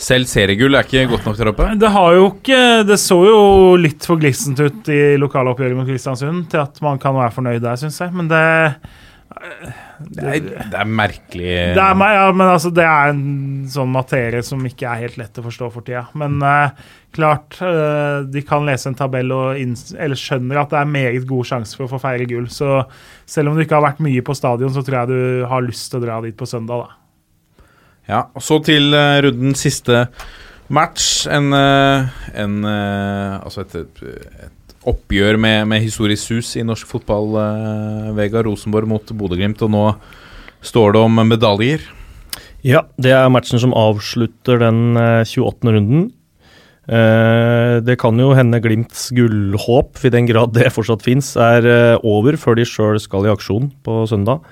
Selv 0.00 0.28
seriegull 0.30 0.76
er 0.76 0.86
ikke 0.86 1.06
godt 1.12 1.28
nok 1.28 1.38
der 1.40 1.50
oppe? 1.52 1.68
Det 1.80 1.90
har 1.94 2.16
jo 2.16 2.28
ikke 2.30 2.60
Det 2.88 2.98
så 3.00 3.18
jo 3.26 3.40
litt 3.80 4.06
for 4.08 4.20
glissent 4.20 4.60
ut 4.60 4.92
i 4.92 5.00
lokaloppgjøret 5.20 5.78
mot 5.78 5.88
Kristiansund 5.88 6.48
til 6.52 6.64
at 6.64 6.80
man 6.84 7.00
kan 7.02 7.16
være 7.16 7.34
fornøyd 7.36 7.62
der, 7.64 7.80
syns 7.80 8.00
jeg. 8.02 8.14
Men 8.16 8.30
det 8.32 8.44
Det 9.98 10.26
er, 10.28 10.46
det 10.70 10.76
er 10.76 10.88
merkelig 10.88 11.48
Det 11.76 11.82
er, 11.82 11.96
meg, 11.98 12.12
ja, 12.16 12.26
men 12.36 12.50
altså, 12.50 12.70
det 12.74 12.84
er 12.84 13.12
en 13.12 13.66
sånn 13.72 13.90
materie 13.94 14.42
som 14.46 14.62
ikke 14.68 14.88
er 14.90 15.06
helt 15.06 15.18
lett 15.20 15.40
å 15.40 15.44
forstå 15.46 15.70
for 15.74 15.86
tida. 15.86 16.04
Men 16.18 16.36
uh, 16.44 16.74
klart, 17.16 17.58
uh, 17.64 18.22
de 18.28 18.44
kan 18.46 18.66
lese 18.68 18.90
en 18.90 18.98
tabell 18.98 19.32
og 19.34 19.56
eller 19.58 20.20
skjønner 20.20 20.62
at 20.62 20.74
det 20.74 20.80
er 20.82 20.94
meget 20.96 21.28
god 21.28 21.50
sjanse 21.52 21.78
for 21.78 21.88
å 21.88 21.92
få 21.94 22.02
feire 22.04 22.28
gull. 22.28 22.48
Så 22.52 22.82
selv 23.24 23.50
om 23.50 23.58
du 23.58 23.64
ikke 23.64 23.78
har 23.78 23.88
vært 23.88 24.04
mye 24.04 24.24
på 24.26 24.36
stadion, 24.36 24.74
så 24.74 24.84
tror 24.84 25.02
jeg 25.02 25.12
du 25.12 25.50
har 25.50 25.66
lyst 25.66 25.90
til 25.90 26.02
å 26.02 26.06
dra 26.06 26.22
dit 26.24 26.36
på 26.36 26.48
søndag, 26.48 26.86
da. 26.86 27.02
Ja, 28.06 28.26
og 28.38 28.42
Så 28.44 28.60
til 28.62 28.92
uh, 28.94 29.18
rundens 29.24 29.64
siste 29.66 30.04
match. 30.68 31.26
En, 31.26 31.52
eh, 31.52 32.08
en 32.34 32.64
eh, 32.64 33.40
Altså 33.42 33.60
et, 33.60 33.74
et 33.74 34.55
oppgjør 34.86 35.38
med, 35.40 35.66
med 35.70 35.84
historisk 35.84 36.22
sus 36.30 36.54
i 36.58 36.64
norsk 36.66 36.88
fotball. 36.90 37.34
Uh, 37.36 38.12
Vegard 38.18 38.48
Rosenborg 38.48 38.88
mot 38.90 39.14
Bodø-Glimt, 39.14 39.62
og 39.66 39.72
nå 39.74 39.86
står 40.66 40.96
det 40.96 41.04
om 41.06 41.22
medaljer. 41.28 41.84
Ja, 42.66 42.86
det 42.98 43.12
er 43.14 43.30
matchen 43.30 43.60
som 43.62 43.74
avslutter 43.76 44.58
den 44.58 44.98
eh, 44.98 45.22
28. 45.22 45.70
runden. 45.70 46.08
Eh, 46.86 47.78
det 47.82 47.96
kan 47.98 48.18
jo 48.18 48.30
hende 48.38 48.60
Glimts 48.62 49.08
gullhåp, 49.14 49.98
i 50.06 50.12
den 50.14 50.28
grad 50.28 50.54
det 50.54 50.72
fortsatt 50.74 51.04
fins, 51.06 51.32
er 51.38 51.66
eh, 51.66 52.06
over 52.06 52.38
før 52.38 52.58
de 52.58 52.66
sjøl 52.66 52.98
skal 53.02 53.26
i 53.26 53.32
aksjon 53.32 53.70
på 53.86 54.04
søndag. 54.10 54.42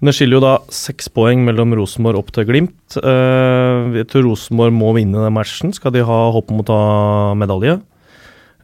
Men 0.00 0.08
det 0.08 0.16
skiller 0.16 0.38
jo 0.38 0.44
da 0.46 0.54
seks 0.72 1.10
poeng 1.12 1.42
mellom 1.44 1.74
Rosenborg 1.76 2.22
opp 2.22 2.30
til 2.32 2.46
Glimt. 2.48 2.96
Eh, 2.96 4.00
jeg 4.00 4.08
tror 4.08 4.30
Rosenborg 4.30 4.72
må 4.72 4.94
vinne 4.96 5.20
den 5.20 5.36
matchen, 5.36 5.74
skal 5.76 5.92
de 5.96 6.04
ha 6.08 6.20
håp 6.32 6.52
om 6.52 6.62
å 6.62 6.68
ta 6.68 6.80
medalje. 7.36 7.76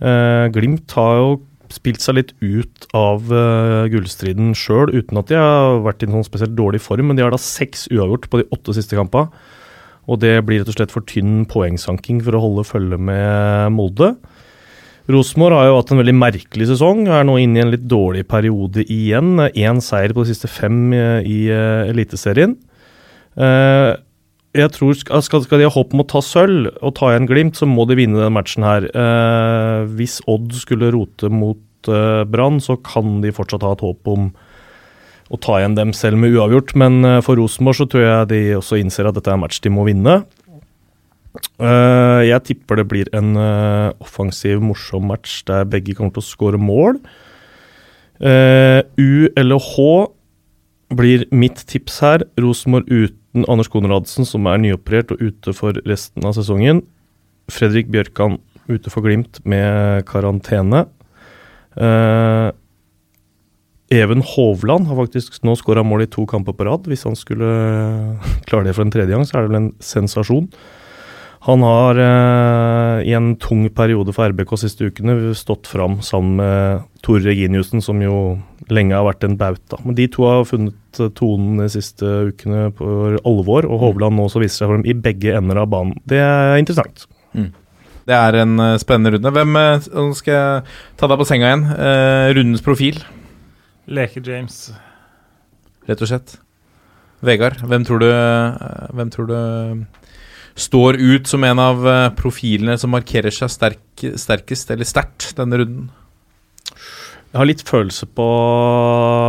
Eh, 0.00 0.46
Glimt 0.54 0.92
har 0.98 1.20
jo 1.20 1.28
spilt 1.72 2.02
seg 2.04 2.18
litt 2.18 2.32
ut 2.44 2.86
av 2.94 3.26
eh, 3.32 3.88
gullstriden 3.90 4.52
sjøl, 4.56 4.92
uten 4.94 5.18
at 5.18 5.32
de 5.32 5.38
har 5.40 5.80
vært 5.86 6.04
i 6.04 6.10
noen 6.10 6.26
spesielt 6.26 6.54
dårlig 6.58 6.82
form. 6.84 7.10
Men 7.10 7.18
de 7.18 7.26
har 7.26 7.34
da 7.34 7.40
seks 7.42 7.88
uavgjort 7.92 8.28
på 8.30 8.42
de 8.42 8.48
åtte 8.54 8.76
siste 8.76 8.98
kampene. 8.98 9.30
Og 10.06 10.20
det 10.22 10.38
blir 10.46 10.62
rett 10.62 10.70
og 10.70 10.76
slett 10.76 10.94
for 10.94 11.06
tynn 11.08 11.44
poengsanking 11.50 12.20
for 12.22 12.36
å 12.38 12.42
holde 12.44 12.66
følge 12.68 12.98
med 13.00 13.74
Molde. 13.74 14.12
Rosenborg 15.10 15.54
har 15.54 15.68
jo 15.68 15.76
hatt 15.78 15.90
en 15.94 16.00
veldig 16.00 16.14
merkelig 16.18 16.66
sesong, 16.70 17.04
er 17.06 17.26
nå 17.26 17.36
inne 17.38 17.60
i 17.60 17.62
en 17.62 17.70
litt 17.70 17.84
dårlig 17.86 18.24
periode 18.30 18.82
igjen. 18.90 19.38
Én 19.54 19.82
seier 19.82 20.14
på 20.14 20.24
de 20.24 20.32
siste 20.32 20.50
fem 20.50 20.90
i, 20.94 21.02
i 21.26 21.38
eh, 21.54 21.90
Eliteserien. 21.92 22.56
Eh, 23.36 23.92
jeg 24.56 24.72
tror 24.74 24.96
skal, 24.98 25.22
skal 25.44 25.60
de 25.60 25.68
ha 25.68 25.72
håp 25.72 25.94
om 25.94 26.02
å 26.02 26.08
ta 26.08 26.22
sølv 26.24 26.70
og 26.80 26.94
ta 26.98 27.12
igjen 27.12 27.28
Glimt, 27.28 27.58
så 27.58 27.68
må 27.68 27.86
de 27.88 27.98
vinne 27.98 28.20
den 28.22 28.34
matchen 28.36 28.66
her. 28.66 28.88
Eh, 28.88 29.86
hvis 29.98 30.18
Odd 30.30 30.54
skulle 30.56 30.92
rote 30.94 31.30
mot 31.32 31.90
eh, 31.90 32.22
Brann, 32.28 32.60
så 32.62 32.78
kan 32.80 33.20
de 33.24 33.34
fortsatt 33.36 33.66
ha 33.66 33.74
et 33.76 33.84
håp 33.84 34.12
om 34.12 34.30
å 35.26 35.38
ta 35.42 35.58
igjen 35.58 35.76
dem 35.78 35.92
selv 35.96 36.20
med 36.22 36.34
uavgjort. 36.36 36.74
Men 36.78 37.00
eh, 37.04 37.20
for 37.26 37.38
Rosenborg 37.38 37.80
så 37.80 37.88
tror 37.90 38.06
jeg 38.06 38.32
de 38.32 38.42
også 38.58 38.80
innser 38.80 39.08
at 39.08 39.18
dette 39.18 39.32
er 39.32 39.38
en 39.38 39.44
match 39.44 39.62
de 39.64 39.72
må 39.72 39.86
vinne. 39.88 40.20
Eh, 41.60 42.22
jeg 42.28 42.44
tipper 42.50 42.80
det 42.80 42.88
blir 42.90 43.10
en 43.16 43.36
eh, 43.40 43.94
offensiv, 44.02 44.60
morsom 44.64 45.08
match 45.10 45.42
der 45.48 45.68
begge 45.68 45.96
kommer 45.96 46.14
til 46.16 46.24
å 46.24 46.28
skåre 46.30 46.60
mål. 46.60 47.00
Eh, 48.20 48.80
U 48.96 49.28
eller 49.36 49.60
H 49.60 49.88
blir 50.96 51.26
mitt 51.34 51.64
tips 51.68 52.00
her. 52.04 52.24
Rosenborg 52.40 52.88
uten 53.36 53.52
Anders 53.52 53.68
Konradsen, 53.68 54.24
som 54.24 54.46
er 54.48 54.60
nyoperert 54.62 55.12
og 55.12 55.20
ute 55.20 55.52
for 55.52 55.76
resten 55.86 56.24
av 56.24 56.32
sesongen. 56.36 56.82
Fredrik 57.52 57.90
Bjørkan 57.92 58.38
ute 58.66 58.90
for 58.90 59.04
Glimt 59.04 59.42
med 59.44 60.06
karantene. 60.08 60.86
Eh, 61.76 62.48
Even 63.92 64.24
Hovland 64.24 64.88
har 64.88 64.98
faktisk 64.98 65.44
nå 65.44 65.54
skåra 65.54 65.84
mål 65.86 66.06
i 66.06 66.10
to 66.10 66.24
kamper 66.26 66.56
på 66.56 66.64
rad. 66.66 66.88
Hvis 66.88 67.04
han 67.04 67.14
skulle 67.14 67.46
klare 68.48 68.64
det 68.64 68.74
for 68.74 68.86
en 68.86 68.90
tredje 68.90 69.12
gang, 69.12 69.26
så 69.28 69.36
er 69.36 69.44
det 69.44 69.52
vel 69.52 69.60
en 69.60 69.72
sensasjon. 69.78 70.48
Han 71.46 71.62
har 71.62 72.00
eh, 72.00 73.04
i 73.06 73.12
en 73.14 73.36
tung 73.36 73.68
periode 73.70 74.16
for 74.16 74.32
RBK 74.32 74.56
siste 74.58 74.88
ukene 74.88 75.34
stått 75.36 75.68
fram 75.68 76.00
sammen 76.02 76.40
med 76.40 76.88
Tore 77.04 77.22
Reginiussen, 77.28 77.84
som 77.84 78.00
jo 78.02 78.40
lenge 78.72 78.96
har 78.96 79.06
vært 79.06 79.26
en 79.26 79.36
bauta. 79.38 79.78
Men 79.84 79.98
de 79.98 80.08
to 80.12 80.24
har 80.26 80.46
funnet 80.48 81.02
eh, 81.02 81.12
tonen 81.18 81.60
de 81.62 81.68
siste 81.72 82.06
ukene 82.32 82.70
på 82.76 82.88
alvor, 83.22 83.68
og 83.68 83.82
Hovland 83.84 84.18
nå 84.18 84.26
også 84.26 84.42
viser 84.42 84.62
seg 84.64 84.70
for 84.72 84.80
dem 84.80 84.88
i 84.90 84.96
begge 85.06 85.36
ender 85.38 85.62
av 85.62 85.70
banen. 85.72 85.98
Det 86.08 86.22
er 86.22 86.58
interessant. 86.62 87.06
Det 88.06 88.14
er 88.14 88.38
en 88.38 88.58
eh, 88.62 88.78
spennende 88.78 89.16
runde. 89.16 89.34
Hvem 89.34 89.60
eh, 89.60 89.86
Nå 89.98 90.08
skal 90.18 90.36
jeg 90.36 90.74
ta 90.98 91.10
deg 91.10 91.20
på 91.20 91.26
senga 91.26 91.50
igjen. 91.50 91.64
Eh, 91.74 92.32
rundens 92.38 92.64
profil, 92.64 93.02
Leke 93.86 94.22
James. 94.22 94.70
rett 95.86 96.02
og 96.02 96.10
slett. 96.10 96.36
Vegard, 97.26 97.62
hvem 97.64 97.84
tror 97.86 98.02
du, 98.02 98.08
hvem 98.94 99.10
tror 99.10 99.28
du 99.30 99.36
står 100.58 100.98
ut 101.00 101.28
som 101.30 101.44
en 101.46 101.60
av 101.62 101.86
profilene 102.18 102.74
som 102.78 102.92
markerer 102.92 103.32
seg 103.32 103.48
sterk, 103.50 104.04
sterkest, 104.20 104.70
eller 104.74 104.86
sterkt, 104.86 105.30
denne 105.38 105.62
runden? 105.62 105.86
Jeg 107.32 107.40
har 107.40 107.48
litt 107.48 107.64
følelse 107.66 108.06
på 108.16 108.26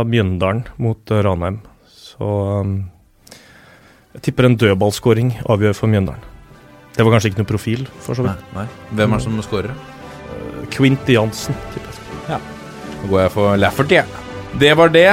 Mjøndalen 0.08 0.64
mot 0.80 1.12
eh, 1.12 1.22
Ranheim. 1.26 1.60
Så 1.88 2.28
um, 2.62 2.78
jeg 4.16 4.24
tipper 4.28 4.48
en 4.48 4.56
dødballskåring 4.58 5.34
avgjør 5.50 5.76
for 5.76 5.92
Mjøndalen. 5.92 6.24
Det 6.96 7.04
var 7.06 7.14
kanskje 7.14 7.30
ikke 7.30 7.44
noe 7.44 7.50
profil, 7.52 7.84
for 8.02 8.18
så 8.18 8.24
vidt. 8.26 8.46
nei. 8.56 8.64
Hvem 8.90 9.12
er 9.12 9.20
det 9.20 9.26
som 9.28 9.42
skårer? 9.46 9.74
Quint 10.74 11.10
Jansen, 11.10 11.54
tipper 11.74 12.00
jeg. 12.28 12.40
Nå 13.02 13.10
går 13.12 13.20
jeg 13.22 13.34
for 13.36 13.60
Lafferty, 13.60 14.00
jeg. 14.00 14.24
Det 14.58 14.72
var 14.76 14.90
det. 14.90 15.06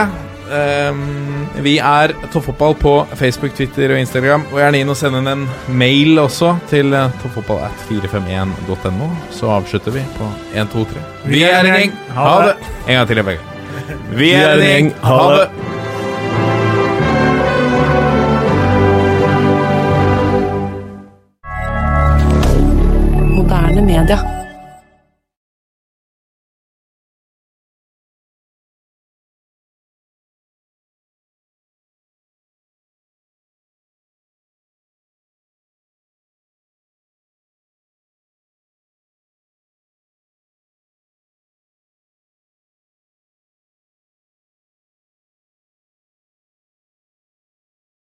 Ehm, 0.54 1.48
vi 1.64 1.78
er 1.80 2.14
Toppfotball 2.34 2.76
på 2.80 2.94
Facebook, 3.16 3.56
Twitter 3.58 3.94
og 3.96 4.00
Instagram. 4.00 4.46
Og 4.52 4.60
gjerne 4.62 4.82
inn 4.84 4.94
og 4.94 5.00
send 5.00 5.20
inn 5.20 5.32
en 5.32 5.46
mail 5.68 6.20
også 6.22 6.56
til 6.72 6.94
uh, 6.94 7.08
toppfotballat451.no. 7.24 9.10
Så 9.36 9.50
avslutter 9.58 9.96
vi 9.98 10.06
på 10.18 10.30
1, 10.54 10.74
2, 10.74 10.88
3. 10.94 11.06
Vi 11.32 11.46
er 11.48 11.62
en 11.62 11.72
gjeng. 11.74 11.96
Ha 12.18 12.36
det. 12.50 12.58
En 12.86 13.00
gang 13.00 13.08
til, 13.12 13.24
Vegard. 13.26 13.56
Vi 14.16 14.36
er 14.36 14.54
en 14.56 14.68
gjeng. 14.68 14.94
Ha 15.06 15.24
det. 15.36 15.75